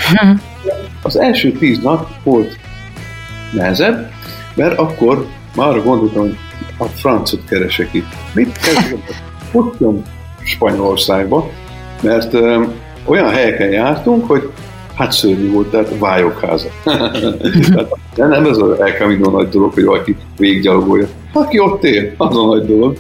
Az 1.07 1.19
első 1.19 1.51
10 1.51 1.79
nap 1.79 2.07
volt 2.23 2.57
nehezebb, 3.53 4.11
mert 4.55 4.77
akkor 4.77 5.25
már 5.55 5.67
arra 5.67 5.81
gondoltam, 5.81 6.21
hogy 6.21 6.37
a 6.77 6.85
francot 6.85 7.45
keresek 7.49 7.93
itt. 7.93 8.07
Mit 8.33 8.57
kezdem? 8.57 9.03
Futtam 9.51 10.01
Spanyolországba, 10.43 11.49
mert 12.01 12.33
ö, 12.33 12.63
olyan 13.05 13.29
helyeken 13.29 13.69
jártunk, 13.69 14.27
hogy 14.27 14.49
hát 14.95 15.11
szörnyű 15.11 15.51
volt, 15.51 15.67
tehát 15.67 15.97
vályokháza. 15.99 16.67
de 18.15 18.25
nem 18.25 18.45
ez 18.45 18.57
az 18.57 18.79
El 18.79 18.91
Camino 18.91 19.29
nagy 19.29 19.49
dolog, 19.49 19.73
hogy 19.73 19.85
valaki 19.85 20.15
végiggyalogolja. 20.37 21.07
Aki 21.33 21.59
ott 21.59 21.83
él, 21.83 22.13
az 22.17 22.37
a 22.37 22.45
nagy 22.45 22.65
dolog. 22.65 22.97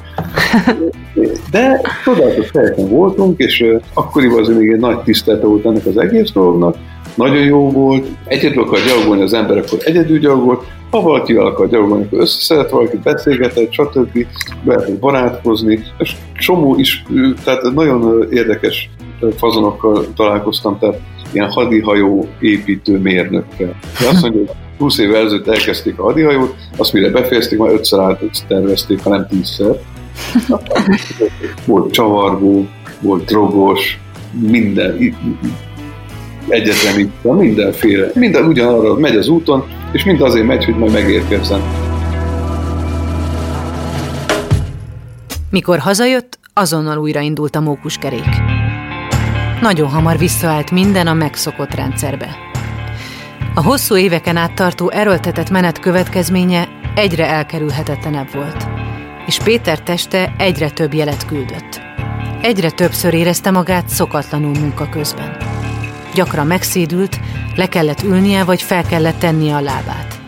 De 1.51 1.81
csodálatos 2.03 2.51
helyeken 2.51 2.89
voltunk, 2.89 3.39
és 3.39 3.65
akkoriban 3.93 4.39
azért 4.39 4.59
még 4.59 4.69
egy 4.69 4.79
nagy 4.79 4.99
tisztelte 4.99 5.45
volt 5.45 5.65
ennek 5.65 5.85
az 5.85 5.97
egész 5.97 6.31
dolognak, 6.31 6.75
nagyon 7.17 7.43
jó 7.43 7.71
volt, 7.71 8.07
egyedül 8.25 8.63
akar 8.63 8.79
gyalogolni 8.87 9.21
az 9.21 9.33
ember, 9.33 9.57
akkor 9.57 9.79
egyedül 9.83 10.19
gyalogolt, 10.19 10.63
ha 10.89 11.01
valaki 11.01 11.33
akar 11.33 11.69
gyalogolni, 11.69 12.03
akkor 12.03 12.19
összeszeret 12.19 12.69
valaki, 12.69 12.97
beszélgetett, 13.03 13.71
stb. 13.71 14.25
lehet 14.65 14.99
barátkozni, 14.99 15.79
és 15.97 16.15
csomó 16.37 16.75
is, 16.79 17.03
tehát 17.43 17.73
nagyon 17.73 18.27
érdekes 18.31 18.89
fazonokkal 19.37 20.05
találkoztam, 20.15 20.79
tehát 20.79 20.99
ilyen 21.31 21.51
hadihajó 21.51 22.27
építő 22.39 22.97
mérnökkel. 22.97 23.75
De 23.99 24.07
azt 24.07 24.21
mondja, 24.21 24.39
hogy 24.39 24.49
20 24.77 24.97
évvel 24.97 25.25
ezelőtt 25.25 25.47
elkezdték 25.47 25.99
a 25.99 26.03
hadihajót, 26.03 26.55
azt 26.77 26.93
mire 26.93 27.09
befejezték, 27.09 27.59
már 27.59 27.71
ötször 27.71 27.99
át 27.99 28.21
tervezték, 28.47 29.03
hanem 29.03 29.27
tízszer. 29.27 29.75
volt 31.65 31.91
csavargó, 31.91 32.67
volt 33.01 33.25
drogos, 33.25 33.99
minden, 34.49 34.97
egyetemista, 36.47 37.33
mindenféle. 37.33 38.11
Minden 38.13 38.45
ugyanarra 38.45 38.93
megy 38.93 39.15
az 39.15 39.27
úton, 39.27 39.63
és 39.91 40.03
mind 40.03 40.21
azért 40.21 40.45
megy, 40.45 40.65
hogy 40.65 40.75
majd 40.75 40.91
megérkezzen. 40.91 41.61
Mikor 45.49 45.79
hazajött, 45.79 46.39
azonnal 46.53 46.97
újraindult 46.97 47.55
a 47.55 47.59
mókuskerék. 47.59 48.29
Nagyon 49.61 49.89
hamar 49.89 50.17
visszaállt 50.17 50.71
minden 50.71 51.07
a 51.07 51.13
megszokott 51.13 51.73
rendszerbe. 51.73 52.35
A 53.55 53.61
hosszú 53.63 53.97
éveken 53.97 54.37
át 54.37 54.53
tartó 54.53 54.89
erőltetett 54.89 55.49
menet 55.49 55.79
következménye 55.79 56.67
egyre 56.95 57.27
elkerülhetetlenebb 57.27 58.33
volt, 58.33 58.67
és 59.27 59.39
Péter 59.43 59.81
teste 59.81 60.33
egyre 60.37 60.69
több 60.69 60.93
jelet 60.93 61.25
küldött. 61.25 61.81
Egyre 62.41 62.71
többször 62.71 63.13
érezte 63.13 63.51
magát 63.51 63.89
szokatlanul 63.89 64.53
munka 64.59 64.89
közben. 64.89 65.46
Gyakran 66.17 66.47
megszédült, 66.47 67.19
le 67.55 67.67
kellett 67.67 68.03
ülnie, 68.03 68.43
vagy 68.43 68.61
fel 68.61 68.83
kellett 68.83 69.19
tennie 69.19 69.55
a 69.55 69.61
lábát. 69.61 70.19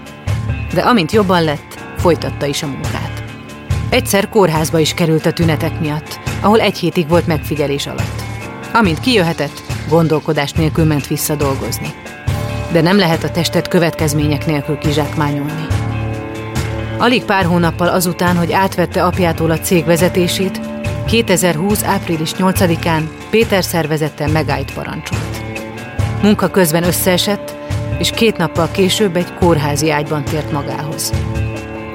De 0.74 0.82
amint 0.82 1.12
jobban 1.12 1.44
lett, 1.44 1.80
folytatta 1.98 2.46
is 2.46 2.64
a 2.64 2.68
munkát. 2.68 3.24
Egyszer 3.90 4.30
kórházba 4.30 4.80
is 4.80 4.94
került 4.94 5.26
a 5.26 5.34
tünetek 5.34 5.80
miatt, 5.80 6.20
ahol 6.42 6.60
egy 6.60 6.78
hétig 6.78 7.08
volt 7.08 7.28
megfigyelés 7.28 7.88
alatt. 7.88 8.22
Amint 8.74 9.00
kijöhetett, 9.00 9.62
gondolkodás 9.88 10.52
nélkül 10.52 10.86
ment 10.86 11.08
vissza 11.08 11.36
dolgozni. 11.36 11.94
De 12.72 12.82
nem 12.82 12.98
lehet 12.98 13.24
a 13.24 13.32
testet 13.32 13.68
következmények 13.68 14.46
nélkül 14.46 14.78
kizsákmányolni. 14.78 15.66
Alig 16.98 17.24
pár 17.24 17.46
hónappal 17.46 17.88
azután, 17.88 18.38
hogy 18.38 18.52
átvette 18.52 19.06
apjától 19.06 19.52
a 19.52 19.60
cég 19.60 19.86
vezetését, 19.86 20.60
2020. 21.06 21.84
április 21.84 22.32
8-án 22.38 23.02
Péter 23.30 23.64
szervezette 23.64 24.28
megállt 24.28 24.74
parancsolt. 24.74 25.30
Munka 26.22 26.50
közben 26.50 26.84
összeesett, 26.84 27.56
és 27.98 28.10
két 28.10 28.38
nappal 28.38 28.72
később 28.72 29.16
egy 29.16 29.34
kórházi 29.34 29.92
ágyban 29.92 30.24
tért 30.24 30.52
magához. 30.52 31.14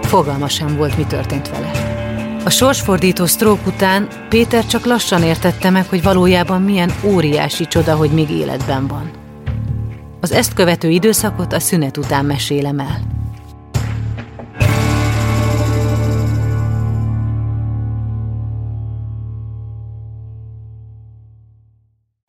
Fogalma 0.02 0.49
sem 0.49 0.76
volt, 0.76 0.97
mi 0.97 1.04
történt 1.04 1.49
vele. 1.49 1.71
A 2.45 2.50
sorsfordító 2.50 3.26
sztrók 3.26 3.66
után 3.66 4.09
Péter 4.28 4.66
csak 4.66 4.85
lassan 4.85 5.23
értette 5.23 5.71
meg, 5.71 5.88
hogy 5.88 6.02
valójában 6.02 6.62
milyen 6.62 6.93
óriási 7.02 7.66
csoda, 7.66 7.97
hogy 7.97 8.11
még 8.11 8.31
életben 8.31 8.87
van. 8.87 9.11
Az 10.21 10.33
ezt 10.33 10.54
követő 10.54 10.88
időszakot 10.90 11.52
a 11.52 11.61
szünet 11.61 11.97
után 11.97 12.25
mesélem 12.25 12.78
el. 12.78 13.13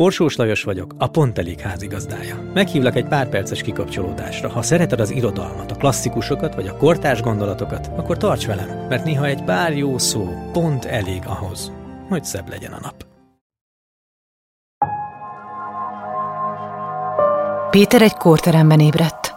Orsós 0.00 0.36
Lajos 0.36 0.64
vagyok, 0.64 0.94
a 0.98 1.06
Pont 1.06 1.38
Elég 1.38 1.58
házigazdája. 1.58 2.50
Meghívlak 2.54 2.96
egy 2.96 3.08
pár 3.08 3.28
perces 3.28 3.62
kikapcsolódásra. 3.62 4.48
Ha 4.48 4.62
szereted 4.62 5.00
az 5.00 5.10
irodalmat, 5.10 5.70
a 5.70 5.74
klasszikusokat 5.74 6.54
vagy 6.54 6.66
a 6.66 6.76
kortárs 6.76 7.22
gondolatokat, 7.22 7.90
akkor 7.96 8.16
tarts 8.16 8.46
velem, 8.46 8.86
mert 8.88 9.04
néha 9.04 9.26
egy 9.26 9.44
pár 9.44 9.76
jó 9.76 9.98
szó 9.98 10.28
pont 10.52 10.84
elég 10.84 11.22
ahhoz, 11.26 11.72
hogy 12.08 12.24
szebb 12.24 12.48
legyen 12.48 12.72
a 12.72 12.78
nap. 12.82 13.06
Péter 17.70 18.02
egy 18.02 18.16
kórteremben 18.16 18.80
ébredt. 18.80 19.34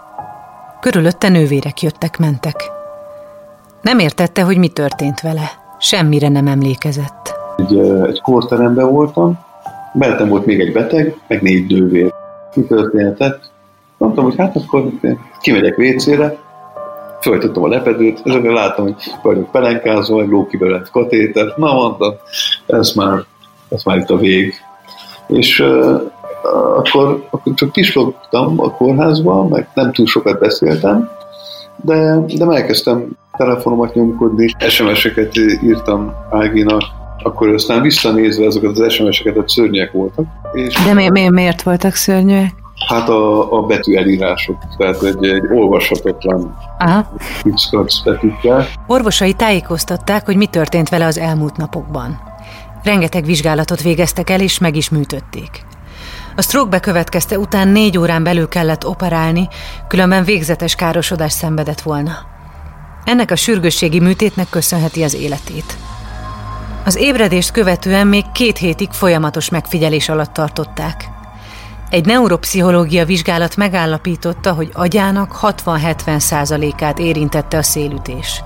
Körülötte 0.80 1.30
nővérek 1.30 1.82
jöttek-mentek. 1.82 2.72
Nem 3.82 4.00
értette, 4.00 4.44
hogy 4.44 4.58
mi 4.58 4.68
történt 4.68 5.22
vele. 5.22 5.52
Semmire 5.80 6.28
nem 6.28 6.48
emlékezett. 6.48 7.34
Egy, 7.58 7.78
egy 7.80 8.22
kórteremben 8.22 8.92
voltam, 8.92 9.50
mellettem 9.94 10.30
volt 10.30 10.46
még 10.46 10.60
egy 10.60 10.72
beteg, 10.72 11.18
meg 11.28 11.42
négy 11.42 11.68
nővér. 11.68 12.14
Mi 12.56 12.64
történhetett? 12.64 13.52
Mondtam, 13.98 14.24
hogy 14.24 14.36
hát 14.38 14.56
akkor 14.56 14.90
kimegyek 15.42 15.78
föltöttem 17.22 17.64
a 17.64 17.68
lepedőt, 17.68 18.22
és 18.24 18.34
akkor 18.34 18.52
láttam, 18.52 18.84
hogy 18.84 18.96
vagyok 19.22 19.52
pelenkázva, 19.52 20.22
egy 20.22 20.28
lókibe 20.28 20.70
lett 20.70 20.90
katéter. 20.90 21.54
Na 21.56 21.74
mondtam, 21.74 22.14
ez 22.66 22.92
már, 22.96 23.24
ez 23.70 23.84
már 23.84 23.98
itt 23.98 24.10
a 24.10 24.18
vég. 24.18 24.54
És 25.28 25.60
uh, 25.60 26.02
akkor, 26.78 27.28
akkor 27.30 27.54
csak 27.54 27.72
pislogtam 27.72 28.60
a 28.60 28.72
kórházba, 28.72 29.48
meg 29.48 29.68
nem 29.74 29.92
túl 29.92 30.06
sokat 30.06 30.40
beszéltem, 30.40 31.10
de, 31.76 32.18
de 32.38 32.46
elkezdtem 32.46 33.08
telefonomat 33.38 33.94
nyomkodni, 33.94 34.56
SMS-eket 34.68 35.36
írtam 35.64 36.14
Áginak, 36.30 36.84
akkor 37.24 37.50
aztán 37.50 37.82
visszanézve 37.82 38.46
ezeket 38.46 38.78
az 38.78 38.94
SMS-eket, 38.94 39.36
hogy 39.36 39.48
szörnyek 39.48 39.92
voltak. 39.92 40.26
És 40.54 40.76
De 40.86 40.94
mi, 40.94 41.10
mi, 41.10 41.30
miért 41.30 41.62
voltak 41.62 41.94
szörnyűek? 41.94 42.54
Hát 42.88 43.10
a, 43.10 43.54
a 43.54 43.62
betű 43.62 43.96
elírások, 43.96 44.58
tehát 44.78 45.04
egy, 45.04 45.26
egy 45.26 45.44
olvashatatlan 45.54 46.58
betűkkel. 48.04 48.68
Orvosai 48.88 49.34
tájékoztatták, 49.34 50.26
hogy 50.26 50.36
mi 50.36 50.46
történt 50.46 50.90
vele 50.90 51.06
az 51.06 51.18
elmúlt 51.18 51.58
napokban. 51.58 52.20
Rengeteg 52.84 53.26
vizsgálatot 53.26 53.82
végeztek 53.82 54.30
el, 54.30 54.42
és 54.42 54.58
meg 54.58 54.76
is 54.76 54.90
műtötték. 54.90 55.50
A 56.36 56.42
stroke 56.42 56.70
bekövetkezte 56.70 57.40
után 57.40 57.68
négy 57.68 57.98
órán 57.98 58.24
belül 58.24 58.48
kellett 58.48 58.86
operálni, 58.86 59.48
különben 59.88 60.24
végzetes 60.24 60.76
károsodás 60.76 61.32
szenvedett 61.32 61.82
volna. 61.82 62.12
Ennek 63.04 63.32
a 63.32 63.36
sürgősségi 63.36 64.00
műtétnek 64.00 64.50
köszönheti 64.50 65.04
az 65.04 65.16
életét. 65.16 65.78
Az 66.86 66.96
ébredést 66.96 67.52
követően 67.52 68.08
még 68.08 68.32
két 68.32 68.58
hétig 68.58 68.90
folyamatos 68.92 69.50
megfigyelés 69.50 70.10
alatt 70.10 70.34
tartották. 70.34 71.10
Egy 71.90 72.06
neuropszichológia 72.06 73.06
vizsgálat 73.06 73.56
megállapította, 73.56 74.54
hogy 74.54 74.70
agyának 74.74 75.40
60-70 75.42 76.20
százalékát 76.20 77.00
érintette 77.00 77.58
a 77.58 77.64
szélütés. 77.64 78.44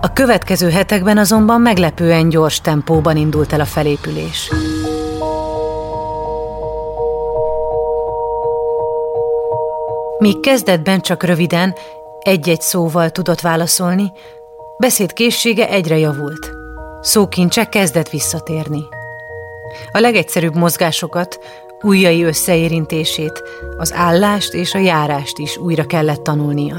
A 0.00 0.12
következő 0.12 0.70
hetekben 0.70 1.18
azonban 1.18 1.60
meglepően 1.60 2.28
gyors 2.28 2.60
tempóban 2.60 3.16
indult 3.16 3.52
el 3.52 3.60
a 3.60 3.64
felépülés. 3.64 4.50
Míg 10.18 10.40
kezdetben 10.40 11.00
csak 11.00 11.22
röviden, 11.22 11.74
egy-egy 12.18 12.60
szóval 12.60 13.10
tudott 13.10 13.40
válaszolni, 13.40 14.12
beszédkészsége 14.78 15.68
egyre 15.68 15.98
javult. 15.98 16.57
Szókincse 17.08 17.64
kezdett 17.64 18.08
visszatérni. 18.08 18.88
A 19.92 19.98
legegyszerűbb 19.98 20.54
mozgásokat, 20.54 21.38
ujjai 21.82 22.22
összeérintését, 22.22 23.42
az 23.76 23.92
állást 23.92 24.54
és 24.54 24.74
a 24.74 24.78
járást 24.78 25.38
is 25.38 25.56
újra 25.56 25.86
kellett 25.86 26.22
tanulnia. 26.22 26.76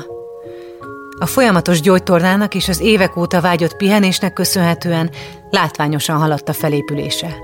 A 1.19 1.25
folyamatos 1.25 1.81
gyógytornának 1.81 2.55
és 2.55 2.67
az 2.67 2.79
évek 2.79 3.17
óta 3.17 3.41
vágyott 3.41 3.75
pihenésnek 3.75 4.33
köszönhetően 4.33 5.09
látványosan 5.49 6.17
haladt 6.17 6.49
a 6.49 6.53
felépülése. 6.53 7.35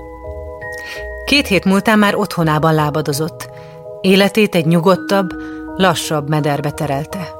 Két 1.24 1.46
hét 1.46 1.64
múltán 1.64 1.98
már 1.98 2.14
otthonában 2.14 2.74
lábadozott. 2.74 3.48
Életét 4.00 4.54
egy 4.54 4.66
nyugodtabb, 4.66 5.30
lassabb 5.76 6.28
mederbe 6.28 6.70
terelte. 6.70 7.34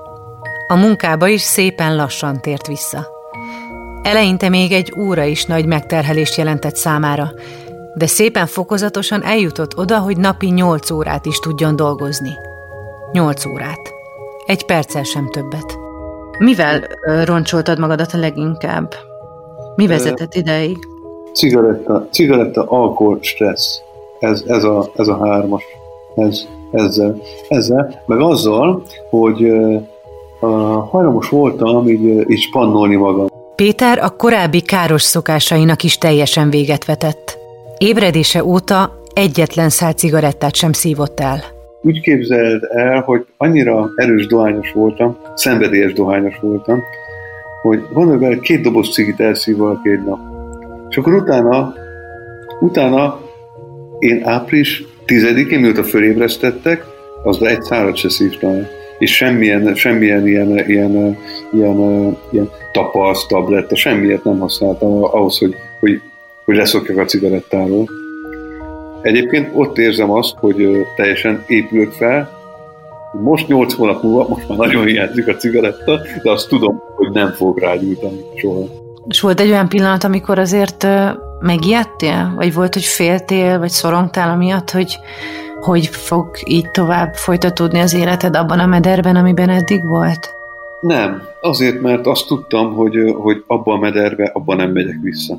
A 0.69 0.75
munkába 0.75 1.29
is 1.29 1.43
szépen 1.43 1.97
lassan 1.97 2.41
tért 2.41 2.67
vissza. 2.67 3.16
Eleinte 4.07 4.49
még 4.49 4.73
egy 4.73 4.93
óra 4.99 5.25
is 5.25 5.45
nagy 5.45 5.67
megterhelést 5.67 6.37
jelentett 6.37 6.77
számára, 6.77 7.31
de 7.95 8.07
szépen 8.07 8.47
fokozatosan 8.47 9.23
eljutott 9.23 9.79
oda, 9.79 9.99
hogy 9.99 10.17
napi 10.17 10.47
nyolc 10.47 10.91
órát 10.91 11.27
is 11.27 11.39
tudjon 11.39 11.77
dolgozni. 11.77 12.31
Nyolc 13.13 13.47
órát. 13.47 13.81
Egy 14.47 14.67
perccel 14.67 15.03
sem 15.03 15.31
többet. 15.31 15.79
Mivel 16.39 16.81
roncsoltad 17.25 17.79
magadat 17.79 18.13
a 18.13 18.19
leginkább? 18.19 18.95
Mi 19.77 19.87
vezetett 19.87 20.35
ideig? 20.35 20.77
Cigaretta, 21.33 22.09
cigaretta, 22.11 22.65
alkohol, 22.69 23.19
stressz. 23.21 23.81
Ez, 24.19 24.43
ez, 24.47 24.65
a, 24.65 24.91
ez 24.97 25.09
a 25.09 25.27
hármas. 25.27 25.65
Ez, 26.15 26.47
ezzel, 26.71 27.17
ezzel, 27.49 28.03
meg 28.07 28.21
azzal, 28.21 28.83
hogy 29.11 29.43
uh, 29.43 29.83
hajlamos 30.91 31.29
voltam 31.29 31.89
így, 31.89 32.31
így 32.31 32.41
spannolni 32.41 32.97
magam. 32.97 33.36
Péter 33.57 33.99
a 33.99 34.09
korábbi 34.09 34.61
káros 34.61 35.03
szokásainak 35.03 35.83
is 35.83 35.99
teljesen 35.99 36.51
véget 36.51 36.85
vetett. 36.85 37.39
Ébredése 37.79 38.45
óta 38.45 39.03
egyetlen 39.15 39.69
szál 39.69 39.93
cigarettát 39.93 40.55
sem 40.55 40.73
szívott 40.73 41.21
el. 41.21 41.45
Úgy 41.83 42.01
képzeld 42.01 42.63
el, 42.71 43.01
hogy 43.01 43.27
annyira 43.37 43.89
erős 43.95 44.27
dohányos 44.27 44.73
voltam, 44.73 45.17
szenvedélyes 45.35 45.93
dohányos 45.93 46.39
voltam, 46.41 46.83
hogy 47.63 47.87
van 47.93 48.19
vele 48.19 48.39
két 48.39 48.63
doboz 48.63 48.93
cigit 48.93 49.21
elszívva 49.21 49.81
egy 49.83 50.03
nap. 50.05 50.19
És 50.89 50.97
akkor 50.97 51.15
utána, 51.15 51.75
utána 52.61 53.21
én 53.99 54.25
április 54.25 54.85
10-én, 55.07 55.61
mióta 55.61 55.85
fölébresztettek, 55.85 56.85
az 57.23 57.43
egy 57.43 57.63
szárat 57.63 57.97
se 57.97 58.09
szívtam 58.09 58.67
és 58.99 59.17
semmilyen, 59.17 59.75
semmilyen 59.75 60.27
ilyen, 60.27 60.59
ilyen, 60.69 61.19
ilyen, 61.53 62.17
ilyen 62.31 62.51
tapaszt, 62.73 63.29
tabletta, 63.29 63.77
semmiért 63.77 64.25
nem 64.25 64.39
használtam 64.39 65.05
ahhoz, 65.05 65.39
hogy, 65.39 65.55
hogy, 65.81 66.01
hogy 66.45 66.57
leszokjak 66.57 66.99
a 66.99 67.05
cigarettáról. 67.05 67.89
Egyébként 69.03 69.51
ott 69.53 69.79
érzem 69.79 70.11
azt, 70.11 70.35
hogy 70.37 70.87
teljesen 70.97 71.45
épülök 71.47 71.93
fel, 71.93 72.37
most 73.23 73.49
8 73.49 73.75
hónap 73.75 74.03
múlva, 74.03 74.29
most 74.29 74.49
már 74.49 74.59
nagyon 74.59 74.85
hiányzik 74.85 75.29
a 75.29 75.37
cigaretta, 75.37 76.01
de 76.23 76.31
azt 76.31 76.49
tudom, 76.49 76.83
hogy 76.95 77.11
nem 77.11 77.33
fog 77.33 77.59
rágyújtani 77.59 78.21
soha. 78.37 78.65
És 79.09 79.21
volt 79.21 79.41
egy 79.41 79.51
olyan 79.51 79.69
pillanat, 79.69 80.05
amikor 80.05 80.39
azért 80.39 80.87
megijedtél? 81.41 82.33
Vagy 82.37 82.55
volt, 82.55 82.75
hogy 82.75 82.85
féltél, 82.85 83.59
vagy 83.59 83.69
szorongtál 83.69 84.31
amiatt, 84.31 84.71
hogy 84.71 84.99
hogy 85.67 85.87
fog 85.87 86.31
így 86.45 86.71
tovább 86.71 87.15
folytatódni 87.15 87.81
az 87.81 87.95
életed 87.95 88.37
abban 88.37 88.59
a 88.59 88.67
mederben, 88.67 89.17
amiben 89.17 89.49
eddig 89.49 89.85
volt? 89.85 90.35
Nem, 90.81 91.23
azért, 91.41 91.81
mert 91.81 92.07
azt 92.07 92.27
tudtam, 92.27 92.75
hogy, 92.75 92.97
hogy 93.15 93.45
abba 93.47 93.73
a 93.73 93.79
mederbe, 93.79 94.31
abba 94.33 94.55
nem 94.55 94.71
megyek 94.71 94.99
vissza. 95.03 95.39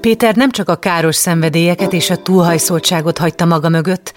Péter 0.00 0.36
nem 0.36 0.50
csak 0.50 0.68
a 0.68 0.76
káros 0.76 1.16
szenvedélyeket 1.16 1.92
és 1.92 2.10
a 2.10 2.16
túlhajszoltságot 2.16 3.18
hagyta 3.18 3.44
maga 3.44 3.68
mögött, 3.68 4.12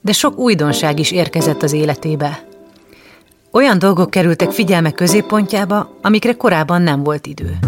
de 0.00 0.12
sok 0.12 0.38
újdonság 0.38 0.98
is 0.98 1.10
érkezett 1.12 1.62
az 1.62 1.72
életébe. 1.72 2.49
Olyan 3.52 3.78
dolgok 3.78 4.10
kerültek 4.10 4.50
figyelme 4.50 4.90
középpontjába, 4.90 5.98
amikre 6.02 6.32
korábban 6.32 6.82
nem 6.82 7.02
volt 7.02 7.26
idő. 7.26 7.58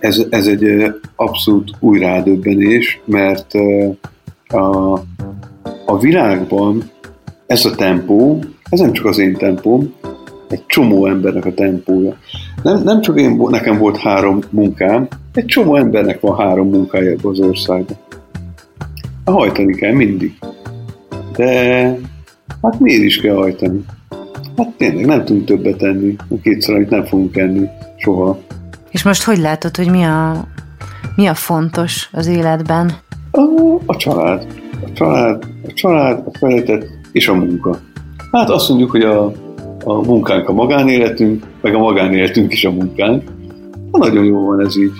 Ez, 0.00 0.22
ez 0.30 0.46
egy 0.46 0.94
abszolút 1.16 1.70
új 1.80 1.98
rádöbbenés, 1.98 3.00
mert 3.04 3.52
a, 4.48 4.92
a 5.86 5.98
világban 6.00 6.90
ez 7.46 7.64
a 7.64 7.74
tempó, 7.74 8.38
ez 8.70 8.80
nem 8.80 8.92
csak 8.92 9.04
az 9.04 9.18
én 9.18 9.36
tempóm, 9.36 9.94
egy 10.48 10.66
csomó 10.66 11.06
embernek 11.06 11.44
a 11.44 11.54
tempója. 11.54 12.16
Nem, 12.62 12.82
nem 12.82 13.00
csak 13.00 13.20
én, 13.20 13.36
nekem 13.48 13.78
volt 13.78 13.96
három 13.96 14.38
munkám, 14.50 15.08
egy 15.34 15.46
csomó 15.46 15.76
embernek 15.76 16.20
van 16.20 16.36
három 16.36 16.68
munkája 16.68 17.16
az 17.22 17.40
országban. 17.40 17.96
Hajtani 19.24 19.74
kell 19.74 19.92
mindig. 19.92 20.38
De 21.36 21.98
hát 22.62 22.80
miért 22.80 23.02
is 23.02 23.20
kell 23.20 23.34
hajtani? 23.34 23.84
Hát 24.56 24.68
tényleg 24.76 25.06
nem 25.06 25.24
tudunk 25.24 25.46
többet 25.46 25.76
tenni. 25.76 26.16
A 26.28 26.34
kétszer, 26.42 26.74
amit 26.74 26.90
nem 26.90 27.04
fogunk 27.04 27.36
enni 27.36 27.68
soha. 27.96 28.38
És 28.90 29.02
most 29.02 29.22
hogy 29.22 29.38
látod, 29.38 29.76
hogy 29.76 29.90
mi 29.90 30.02
a, 30.02 30.44
mi 31.16 31.26
a 31.26 31.34
fontos 31.34 32.08
az 32.12 32.26
életben? 32.26 32.92
A, 33.30 33.40
a 33.86 33.96
család. 33.96 34.46
A 34.84 34.92
család, 34.92 35.44
a 35.66 35.72
család, 35.72 36.22
a 36.26 36.38
szeretet 36.38 36.86
és 37.12 37.28
a 37.28 37.34
munka. 37.34 37.78
Hát 38.32 38.50
azt 38.50 38.68
mondjuk, 38.68 38.90
hogy 38.90 39.02
a, 39.02 39.32
a 39.84 39.92
munkánk 39.92 40.48
a 40.48 40.52
magánéletünk, 40.52 41.46
meg 41.60 41.74
a 41.74 41.78
magánéletünk 41.78 42.52
is 42.52 42.64
a 42.64 42.70
munkánk. 42.70 43.22
Nagyon 43.90 44.24
jó 44.24 44.44
van 44.44 44.60
ez 44.60 44.76
így. 44.78 44.92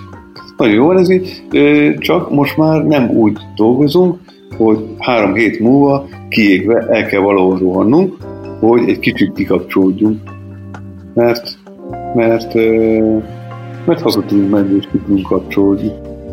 Nagyon 0.57 0.73
jó 0.73 0.85
van 0.85 0.97
ez 0.97 1.09
így, 1.09 1.43
csak 1.99 2.31
most 2.31 2.57
már 2.57 2.83
nem 2.83 3.09
úgy 3.09 3.37
dolgozunk, 3.55 4.19
hogy 4.57 4.95
három 4.97 5.33
hét 5.33 5.59
múlva 5.59 6.07
kiégve 6.29 6.85
el 6.89 7.05
kell 7.05 7.21
valahol 7.21 7.57
rohannunk, 7.57 8.17
hogy 8.59 8.89
egy 8.89 8.99
kicsit 8.99 9.33
kikapcsolódjunk. 9.33 10.19
Mert, 11.13 11.57
mert, 12.15 12.53
mert 13.85 14.01
haza 14.01 14.21
tudunk 14.21 14.49
menni 14.49 14.75
és 14.75 14.87
ki 14.91 14.97
tudunk 14.97 15.27
kapcsolódni. 15.27 15.91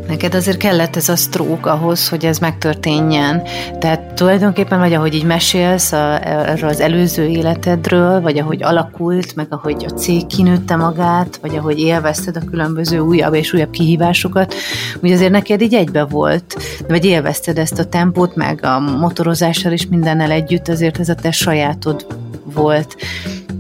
Neked 0.09 0.35
azért 0.35 0.57
kellett 0.57 0.97
ez 0.97 1.09
a 1.09 1.17
stroke 1.17 1.71
ahhoz, 1.71 2.09
hogy 2.09 2.25
ez 2.25 2.39
megtörténjen. 2.39 3.43
Tehát 3.79 4.15
tulajdonképpen, 4.15 4.79
vagy 4.79 4.93
ahogy 4.93 5.15
így 5.15 5.25
mesélsz 5.25 5.93
a, 5.93 6.27
erről 6.27 6.69
az 6.69 6.81
előző 6.81 7.27
életedről, 7.27 8.21
vagy 8.21 8.39
ahogy 8.39 8.63
alakult, 8.63 9.35
meg 9.35 9.47
ahogy 9.51 9.85
a 9.89 9.93
cég 9.93 10.27
kinőtte 10.27 10.77
magát, 10.77 11.39
vagy 11.43 11.57
ahogy 11.57 11.79
élvezted 11.79 12.37
a 12.37 12.51
különböző 12.51 12.99
újabb 12.99 13.35
és 13.35 13.53
újabb 13.53 13.71
kihívásokat, 13.71 14.55
úgy 15.03 15.13
azért 15.13 15.31
neked 15.31 15.63
így 15.63 15.75
egybe 15.75 16.05
volt, 16.05 16.57
vagy 16.89 17.05
élvezted 17.05 17.59
ezt 17.59 17.79
a 17.79 17.85
tempót, 17.85 18.35
meg 18.35 18.65
a 18.65 18.79
motorozással 18.79 19.73
is 19.73 19.87
mindennel 19.87 20.31
együtt, 20.31 20.69
azért 20.69 20.99
ez 20.99 21.09
a 21.09 21.15
te 21.15 21.31
sajátod 21.31 22.07
volt. 22.45 22.97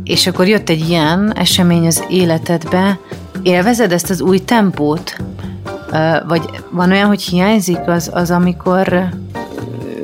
És 0.04 0.26
akkor 0.26 0.46
jött 0.46 0.68
egy 0.68 0.88
ilyen 0.88 1.32
esemény 1.36 1.86
az 1.86 2.04
életedbe, 2.08 2.98
élvezed 3.42 3.92
ezt 3.92 4.10
az 4.10 4.20
új 4.20 4.38
tempót? 4.38 5.16
Vagy 6.28 6.42
van 6.70 6.90
olyan, 6.90 7.06
hogy 7.06 7.22
hiányzik 7.22 7.80
az, 7.86 8.10
az 8.14 8.30
amikor 8.30 9.08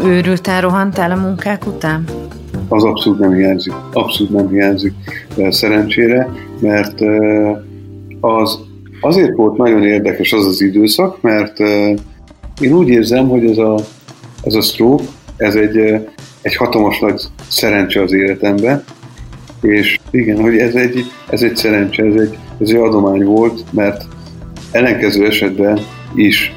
őrültál, 0.04 0.60
rohantál 0.60 1.10
a 1.10 1.16
munkák 1.16 1.66
után? 1.66 2.04
Az 2.68 2.84
abszolút 2.84 3.18
nem 3.18 3.32
hiányzik. 3.32 3.72
Abszolút 3.92 4.32
nem 4.32 4.48
hiányzik 4.48 4.92
szerencsére, 5.50 6.28
mert 6.60 7.00
az 8.20 8.58
azért 9.00 9.36
volt 9.36 9.56
nagyon 9.56 9.82
érdekes 9.82 10.32
az 10.32 10.46
az 10.46 10.60
időszak, 10.60 11.20
mert 11.20 11.58
én 12.60 12.72
úgy 12.72 12.88
érzem, 12.88 13.28
hogy 13.28 13.44
ez 13.44 13.58
a, 13.58 13.78
ez 14.42 14.54
a 14.54 14.60
stroke, 14.60 15.04
ez 15.36 15.54
egy, 15.54 15.76
egy 16.42 16.56
hatalmas 16.56 16.98
nagy 16.98 17.22
szerencse 17.48 18.02
az 18.02 18.12
életemben, 18.12 18.84
és 19.60 19.98
igen, 20.10 20.40
hogy 20.40 20.56
ez 20.56 20.74
egy, 20.74 21.04
ez 21.30 21.42
egy 21.42 21.56
szerencse, 21.56 22.04
ez 22.04 22.14
egy, 22.14 22.38
ez 22.60 22.68
egy 22.68 22.76
adomány 22.76 23.24
volt, 23.24 23.64
mert 23.70 24.06
ellenkező 24.72 25.26
esetben 25.26 25.80
is 26.14 26.52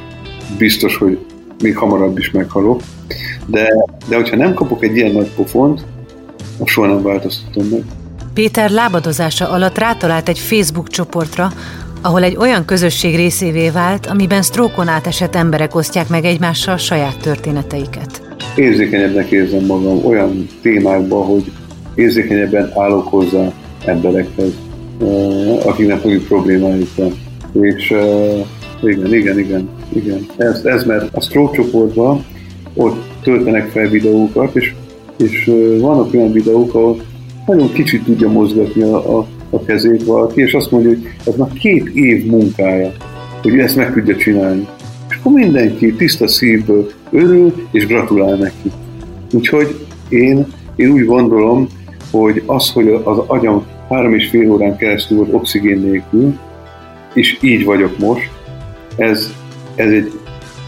biztos, 0.57 0.97
hogy 0.97 1.17
még 1.61 1.77
hamarabb 1.77 2.17
is 2.17 2.31
meghalok. 2.31 2.81
De, 3.45 3.67
de 4.07 4.15
hogyha 4.15 4.35
nem 4.35 4.53
kapok 4.53 4.83
egy 4.83 4.95
ilyen 4.95 5.11
nagy 5.11 5.29
pofont, 5.35 5.85
akkor 6.55 6.67
soha 6.67 6.87
nem 6.87 7.01
változtatom 7.01 7.67
meg. 7.67 7.83
Péter 8.33 8.69
lábadozása 8.69 9.49
alatt 9.49 9.77
rátalált 9.77 10.29
egy 10.29 10.39
Facebook 10.39 10.87
csoportra, 10.89 11.51
ahol 12.01 12.23
egy 12.23 12.35
olyan 12.35 12.65
közösség 12.65 13.15
részévé 13.15 13.69
vált, 13.69 14.05
amiben 14.05 14.41
sztrókon 14.41 14.87
átesett 14.87 15.35
emberek 15.35 15.75
osztják 15.75 16.07
meg 16.07 16.25
egymással 16.25 16.77
saját 16.77 17.17
történeteiket. 17.17 18.21
Érzékenyebbnek 18.55 19.29
érzem 19.29 19.65
magam 19.65 20.05
olyan 20.05 20.47
témákban, 20.61 21.25
hogy 21.25 21.51
érzékenyebben 21.95 22.71
állok 22.75 23.07
hozzá 23.07 23.51
emberekhez, 23.85 24.51
akiknek 25.65 26.03
mondjuk 26.03 26.23
problémájuk 26.27 26.95
van. 26.95 27.24
És 27.61 27.91
uh, 27.91 28.89
igen, 28.89 29.13
igen, 29.13 29.39
igen, 29.39 29.69
igen. 29.93 30.25
Ez, 30.37 30.65
ez 30.65 30.83
mert 30.83 31.15
a 31.15 31.21
stroke 31.21 31.55
csoportban 31.55 32.25
ott 32.73 32.97
töltenek 33.23 33.69
fel 33.69 33.87
videókat, 33.87 34.55
és, 34.55 34.73
és 35.17 35.47
uh, 35.47 35.79
vannak 35.79 36.13
olyan 36.13 36.31
videók, 36.31 36.73
ahol 36.73 37.01
nagyon 37.45 37.73
kicsit 37.73 38.03
tudja 38.03 38.29
mozgatni 38.29 38.81
a, 38.81 39.17
a, 39.17 39.27
a 39.49 39.63
kezét 39.63 40.03
valaki, 40.03 40.41
és 40.41 40.53
azt 40.53 40.71
mondja, 40.71 40.89
hogy 40.89 41.07
ez 41.25 41.35
már 41.35 41.53
két 41.53 41.87
év 41.87 42.25
munkája, 42.25 42.91
hogy 43.41 43.59
ezt 43.59 43.75
meg 43.75 43.93
tudja 43.93 44.15
csinálni. 44.15 44.67
És 45.09 45.15
akkor 45.15 45.31
mindenki 45.31 45.93
tiszta 45.93 46.27
szívből 46.27 46.91
örül, 47.11 47.53
és 47.71 47.87
gratulál 47.87 48.35
neki. 48.35 48.71
Úgyhogy 49.33 49.75
én, 50.09 50.45
én 50.75 50.91
úgy 50.91 51.05
gondolom, 51.05 51.67
hogy 52.11 52.43
az, 52.45 52.71
hogy 52.71 52.99
az 53.03 53.17
agyam 53.27 53.65
három 53.89 54.13
és 54.13 54.29
fél 54.29 54.51
órán 54.51 54.77
keresztül 54.77 55.17
volt 55.17 55.33
oxigén 55.33 55.79
nélkül, 55.79 56.37
és 57.15 57.37
így 57.41 57.65
vagyok 57.65 57.97
most. 57.97 58.29
Ez, 58.95 59.33
ez 59.75 59.91
egy 59.91 60.19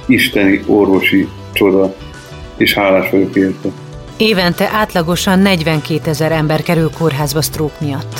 isteni 0.06 0.64
orvosi 0.66 1.28
csoda, 1.54 1.96
és 2.58 2.74
hálás 2.74 3.10
vagyok 3.10 3.36
érte. 3.36 3.70
Évente 4.18 4.70
átlagosan 4.74 5.40
42 5.40 6.10
ezer 6.10 6.32
ember 6.32 6.64
kerül 6.64 6.90
kórházba 6.98 7.42
sztrók 7.42 7.80
miatt. 7.80 8.20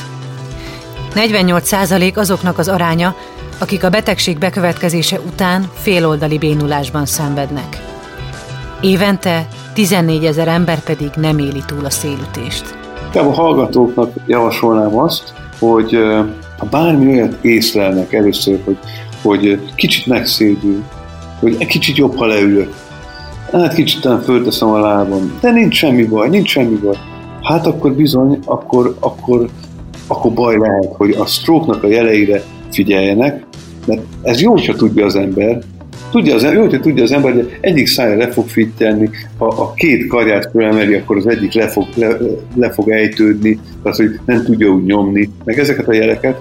48 1.14 1.68
százalék 1.68 2.18
azoknak 2.18 2.58
az 2.58 2.68
aránya, 2.68 3.16
akik 3.60 3.84
a 3.84 3.90
betegség 3.90 4.38
bekövetkezése 4.38 5.20
után 5.20 5.70
féloldali 5.74 6.38
bénulásban 6.38 7.06
szenvednek. 7.06 7.82
Évente 8.82 9.48
14 9.74 10.26
ezer 10.26 10.48
ember 10.48 10.80
pedig 10.80 11.10
nem 11.16 11.38
éli 11.38 11.64
túl 11.66 11.86
a 11.86 11.90
szélütést. 11.90 12.78
A 13.14 13.34
hallgatóknak 13.34 14.12
javasolnám 14.26 14.98
azt, 14.98 15.34
hogy 15.60 15.98
ha 16.58 16.66
bármi 16.66 17.08
olyat 17.12 17.38
észlelnek 17.42 18.14
először, 18.14 18.60
hogy, 18.66 18.78
hogy 19.22 19.60
kicsit 19.76 20.06
megszédül, 20.06 20.84
hogy 21.40 21.56
egy 21.60 21.68
kicsit 21.68 21.98
jobb, 21.98 22.18
ha 22.18 22.26
leülök, 22.26 22.74
hát 23.52 23.74
kicsit 23.74 24.02
talán 24.02 24.22
fölteszem 24.22 24.68
a 24.68 24.80
lábam, 24.80 25.38
de 25.42 25.52
nincs 25.52 25.76
semmi 25.76 26.04
baj, 26.04 26.30
nincs 26.30 26.50
semmi 26.50 26.76
baj. 26.76 26.96
Hát 27.42 27.68
akkor 27.68 27.94
bizony, 27.94 28.40
akkor, 28.46 28.98
akkor, 29.00 29.50
akkor 30.08 30.32
baj 30.32 30.58
lehet, 30.58 30.94
hogy 30.98 31.12
a 31.12 31.26
stroke 31.26 31.88
a 31.88 31.90
jeleire 31.90 32.44
figyeljenek, 32.72 33.46
mert 33.86 34.02
ez 34.22 34.42
jó, 34.42 34.58
ha 34.58 34.74
tudja 34.74 35.06
az 35.06 35.16
ember, 35.16 35.62
Tudja 36.12 36.36
az, 36.36 36.44
jó, 36.44 36.62
hogy 36.62 36.82
tudja 36.82 37.04
az 37.04 37.12
ember, 37.12 37.34
hogy 37.34 37.58
egyik 37.62 37.88
szája 37.88 38.18
le 38.18 38.32
fog 38.32 38.48
fittelni, 38.48 39.10
ha 39.38 39.46
a 39.46 39.74
két 39.74 40.08
karját 40.08 40.50
fölemeli, 40.52 40.94
akkor 40.94 41.18
az 41.18 41.28
egyik 41.28 41.54
le 41.54 41.68
fog, 41.68 41.86
le, 41.96 42.18
le 42.56 42.72
fog 42.72 42.90
ejtődni, 42.90 43.60
tehát 43.84 43.98
hogy 43.98 44.20
nem 44.26 44.44
tudja 44.44 44.68
úgy 44.68 44.84
nyomni, 44.84 45.30
meg 45.44 45.60
ezeket 45.60 45.88
a 45.88 45.94
jeleket 45.94 46.38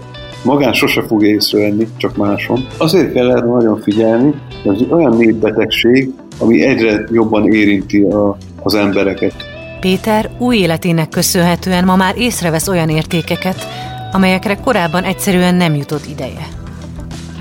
magán 0.46 0.72
sose 0.72 1.02
fog 1.02 1.24
észrevenni, 1.24 1.86
csak 1.96 2.16
máson. 2.16 2.66
Azért 2.76 3.12
kell 3.12 3.30
erre 3.30 3.46
nagyon 3.46 3.80
figyelni, 3.82 4.34
hogy 4.64 4.82
ez 4.82 4.90
olyan 4.90 5.16
népbetegség, 5.16 6.10
ami 6.38 6.64
egyre 6.64 7.04
jobban 7.12 7.52
érinti 7.52 8.02
a, 8.02 8.38
az 8.62 8.74
embereket. 8.74 9.34
Péter 9.80 10.30
új 10.38 10.56
életének 10.56 11.08
köszönhetően 11.08 11.84
ma 11.84 11.96
már 11.96 12.14
észrevesz 12.18 12.68
olyan 12.68 12.88
értékeket, 12.88 13.66
amelyekre 14.12 14.54
korábban 14.54 15.02
egyszerűen 15.02 15.54
nem 15.54 15.74
jutott 15.74 16.06
ideje. 16.10 16.46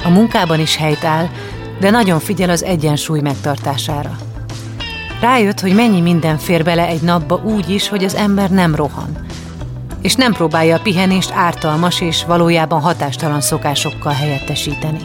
A 0.03 0.09
munkában 0.09 0.59
is 0.59 0.77
helyt 0.77 1.03
áll, 1.03 1.25
de 1.79 1.89
nagyon 1.89 2.19
figyel 2.19 2.49
az 2.49 2.63
egyensúly 2.63 3.19
megtartására. 3.19 4.17
Rájött, 5.19 5.59
hogy 5.59 5.75
mennyi 5.75 6.01
minden 6.01 6.37
fér 6.37 6.63
bele 6.63 6.87
egy 6.87 7.01
napba 7.01 7.41
úgy 7.43 7.69
is, 7.69 7.89
hogy 7.89 8.03
az 8.03 8.15
ember 8.15 8.49
nem 8.49 8.75
rohan, 8.75 9.25
és 10.01 10.15
nem 10.15 10.33
próbálja 10.33 10.75
a 10.75 10.81
pihenést 10.81 11.31
ártalmas 11.31 12.01
és 12.01 12.25
valójában 12.25 12.81
hatástalan 12.81 13.41
szokásokkal 13.41 14.13
helyettesíteni. 14.13 14.99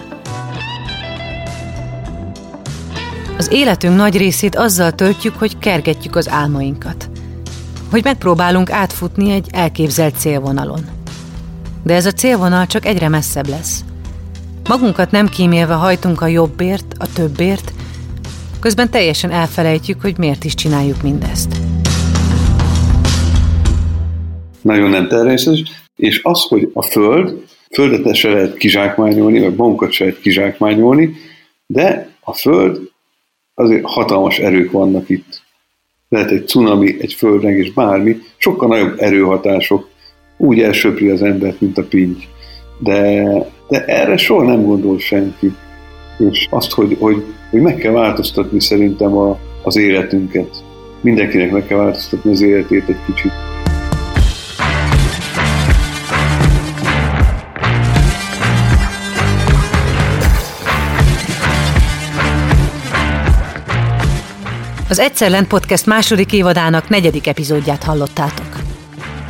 Az 3.39 3.53
életünk 3.53 3.97
nagy 3.97 4.17
részét 4.17 4.57
azzal 4.57 4.93
töltjük, 4.93 5.39
hogy 5.39 5.59
kergetjük 5.59 6.17
az 6.17 6.29
álmainkat. 6.29 7.11
Hogy 7.91 8.05
megpróbálunk 8.05 8.71
átfutni 8.71 9.31
egy 9.31 9.47
elképzelt 9.53 10.19
célvonalon. 10.19 10.85
De 11.83 11.95
ez 11.95 12.07
a 12.07 12.13
célvonal 12.13 12.67
csak 12.67 12.87
egyre 12.87 13.09
messzebb 13.09 13.49
lesz. 13.49 13.85
Magunkat 14.71 15.11
nem 15.11 15.27
kímélve 15.27 15.75
hajtunk 15.75 16.21
a 16.21 16.27
jobbért, 16.27 16.95
a 16.99 17.13
többért, 17.13 17.73
közben 18.61 18.91
teljesen 18.91 19.31
elfelejtjük, 19.31 20.01
hogy 20.01 20.19
miért 20.19 20.45
is 20.45 20.55
csináljuk 20.55 21.03
mindezt. 21.03 21.57
Nagyon 24.63 24.91
nem 24.91 25.09
természetes, 25.09 25.63
és 25.97 26.21
az, 26.23 26.43
hogy 26.43 26.71
a 26.73 26.83
Föld, 26.83 27.45
Földet 27.73 28.15
se 28.15 28.29
lehet 28.29 28.57
kizsákmányolni, 28.57 29.41
vagy 29.41 29.55
magunkat 29.55 29.91
se 29.91 30.05
lehet 30.05 30.21
kizsákmányolni, 30.21 31.17
de 31.67 32.09
a 32.21 32.33
Föld 32.33 32.81
azért 33.55 33.85
hatalmas 33.85 34.39
erők 34.39 34.71
vannak 34.71 35.09
itt. 35.09 35.43
Lehet 36.09 36.31
egy 36.31 36.49
cunami, 36.49 36.97
egy 37.01 37.13
földrengés, 37.13 37.73
bármi, 37.73 38.17
sokkal 38.37 38.69
nagyobb 38.69 38.95
erőhatások 38.99 39.89
úgy 40.37 40.61
elsöpri 40.61 41.09
az 41.09 41.23
embert, 41.23 41.61
mint 41.61 41.79
a 41.79 41.85
pinty. 41.85 42.23
De, 42.79 43.25
de 43.71 43.85
erre 43.85 44.17
soha 44.17 44.45
nem 44.45 44.63
gondol 44.63 44.99
senki. 44.99 45.55
És 46.31 46.47
azt, 46.51 46.73
hogy, 46.73 46.97
hogy, 47.01 47.25
hogy 47.51 47.61
meg 47.61 47.77
kell 47.77 47.93
változtatni 47.93 48.61
szerintem 48.61 49.17
a, 49.17 49.39
az 49.63 49.77
életünket. 49.77 50.65
Mindenkinek 51.01 51.51
meg 51.51 51.67
kell 51.67 51.79
változtatni 51.79 52.31
az 52.31 52.41
életét 52.41 52.89
egy 52.89 53.05
kicsit. 53.07 53.33
Az 64.89 64.99
Egyszer 64.99 65.31
Lent 65.31 65.47
Podcast 65.47 65.87
második 65.87 66.33
évadának 66.33 66.89
negyedik 66.89 67.27
epizódját 67.27 67.83
hallottátok. 67.83 68.70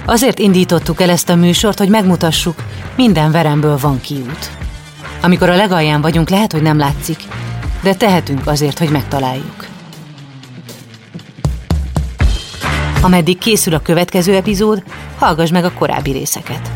Azért 0.04 0.38
indítottuk 0.38 1.00
el 1.00 1.10
ezt 1.10 1.28
a 1.28 1.34
műsort, 1.34 1.78
hogy 1.78 1.88
megmutassuk, 1.88 2.54
minden 2.96 3.30
veremből 3.30 3.78
van 3.78 4.00
kiút. 4.00 4.50
Amikor 5.22 5.48
a 5.48 5.56
legalján 5.56 6.00
vagyunk, 6.00 6.28
lehet, 6.28 6.52
hogy 6.52 6.62
nem 6.62 6.78
látszik, 6.78 7.18
de 7.82 7.94
tehetünk 7.94 8.46
azért, 8.46 8.78
hogy 8.78 8.90
megtaláljuk. 8.90 9.66
Ameddig 13.02 13.38
készül 13.38 13.74
a 13.74 13.82
következő 13.82 14.34
epizód, 14.34 14.82
hallgass 15.18 15.50
meg 15.50 15.64
a 15.64 15.72
korábbi 15.72 16.10
részeket. 16.10 16.70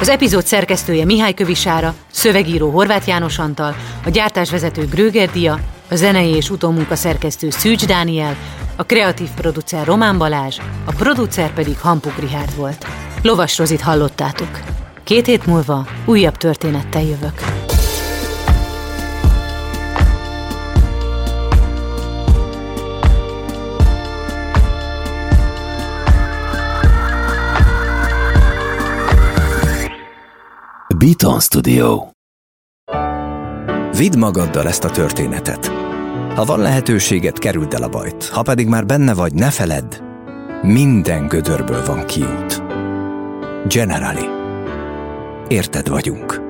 Az 0.00 0.08
epizód 0.08 0.46
szerkesztője 0.46 1.04
Mihály 1.04 1.34
Kövisára, 1.34 1.94
szövegíró 2.10 2.70
Horváth 2.70 3.08
János 3.08 3.38
Antal, 3.38 3.76
a 4.04 4.10
gyártásvezető 4.10 4.86
Gröger 4.86 5.30
Dia, 5.30 5.58
a 5.92 5.96
zenei 5.96 6.30
és 6.30 6.50
utómunka 6.50 6.96
szerkesztő 6.96 7.50
Szűcs 7.50 7.86
Dániel, 7.86 8.36
a 8.76 8.82
kreatív 8.82 9.28
producer 9.34 9.86
Román 9.86 10.18
Balázs, 10.18 10.58
a 10.84 10.92
producer 10.92 11.52
pedig 11.54 11.78
Hampuk 11.78 12.18
Rihárd 12.18 12.56
volt. 12.56 12.86
Lovas 13.22 13.58
Rozit 13.58 13.80
hallottátok. 13.80 14.60
Két 15.04 15.26
hét 15.26 15.46
múlva 15.46 15.86
újabb 16.04 16.36
történettel 16.36 17.02
jövök. 17.02 17.40
Beaton 30.98 31.40
Studio 31.40 32.10
Vidd 33.96 34.18
magaddal 34.18 34.66
ezt 34.66 34.84
a 34.84 34.90
történetet. 34.90 35.81
Ha 36.34 36.44
van 36.44 36.60
lehetőséget, 36.60 37.38
kerüld 37.38 37.74
el 37.74 37.82
a 37.82 37.88
bajt. 37.88 38.28
Ha 38.28 38.42
pedig 38.42 38.66
már 38.66 38.86
benne 38.86 39.14
vagy, 39.14 39.34
ne 39.34 39.50
feledd, 39.50 39.94
minden 40.62 41.26
gödörből 41.26 41.84
van 41.84 42.06
kiút. 42.06 42.62
Generali. 43.68 44.26
Érted 45.48 45.88
vagyunk. 45.88 46.40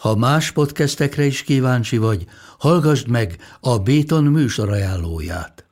Ha 0.00 0.16
más 0.16 0.50
podcastekre 0.50 1.24
is 1.24 1.42
kíváncsi 1.42 1.96
vagy, 1.96 2.24
hallgassd 2.58 3.08
meg 3.08 3.36
a 3.60 3.78
Béton 3.78 4.24
műsor 4.24 4.70
ajánlóját. 4.70 5.71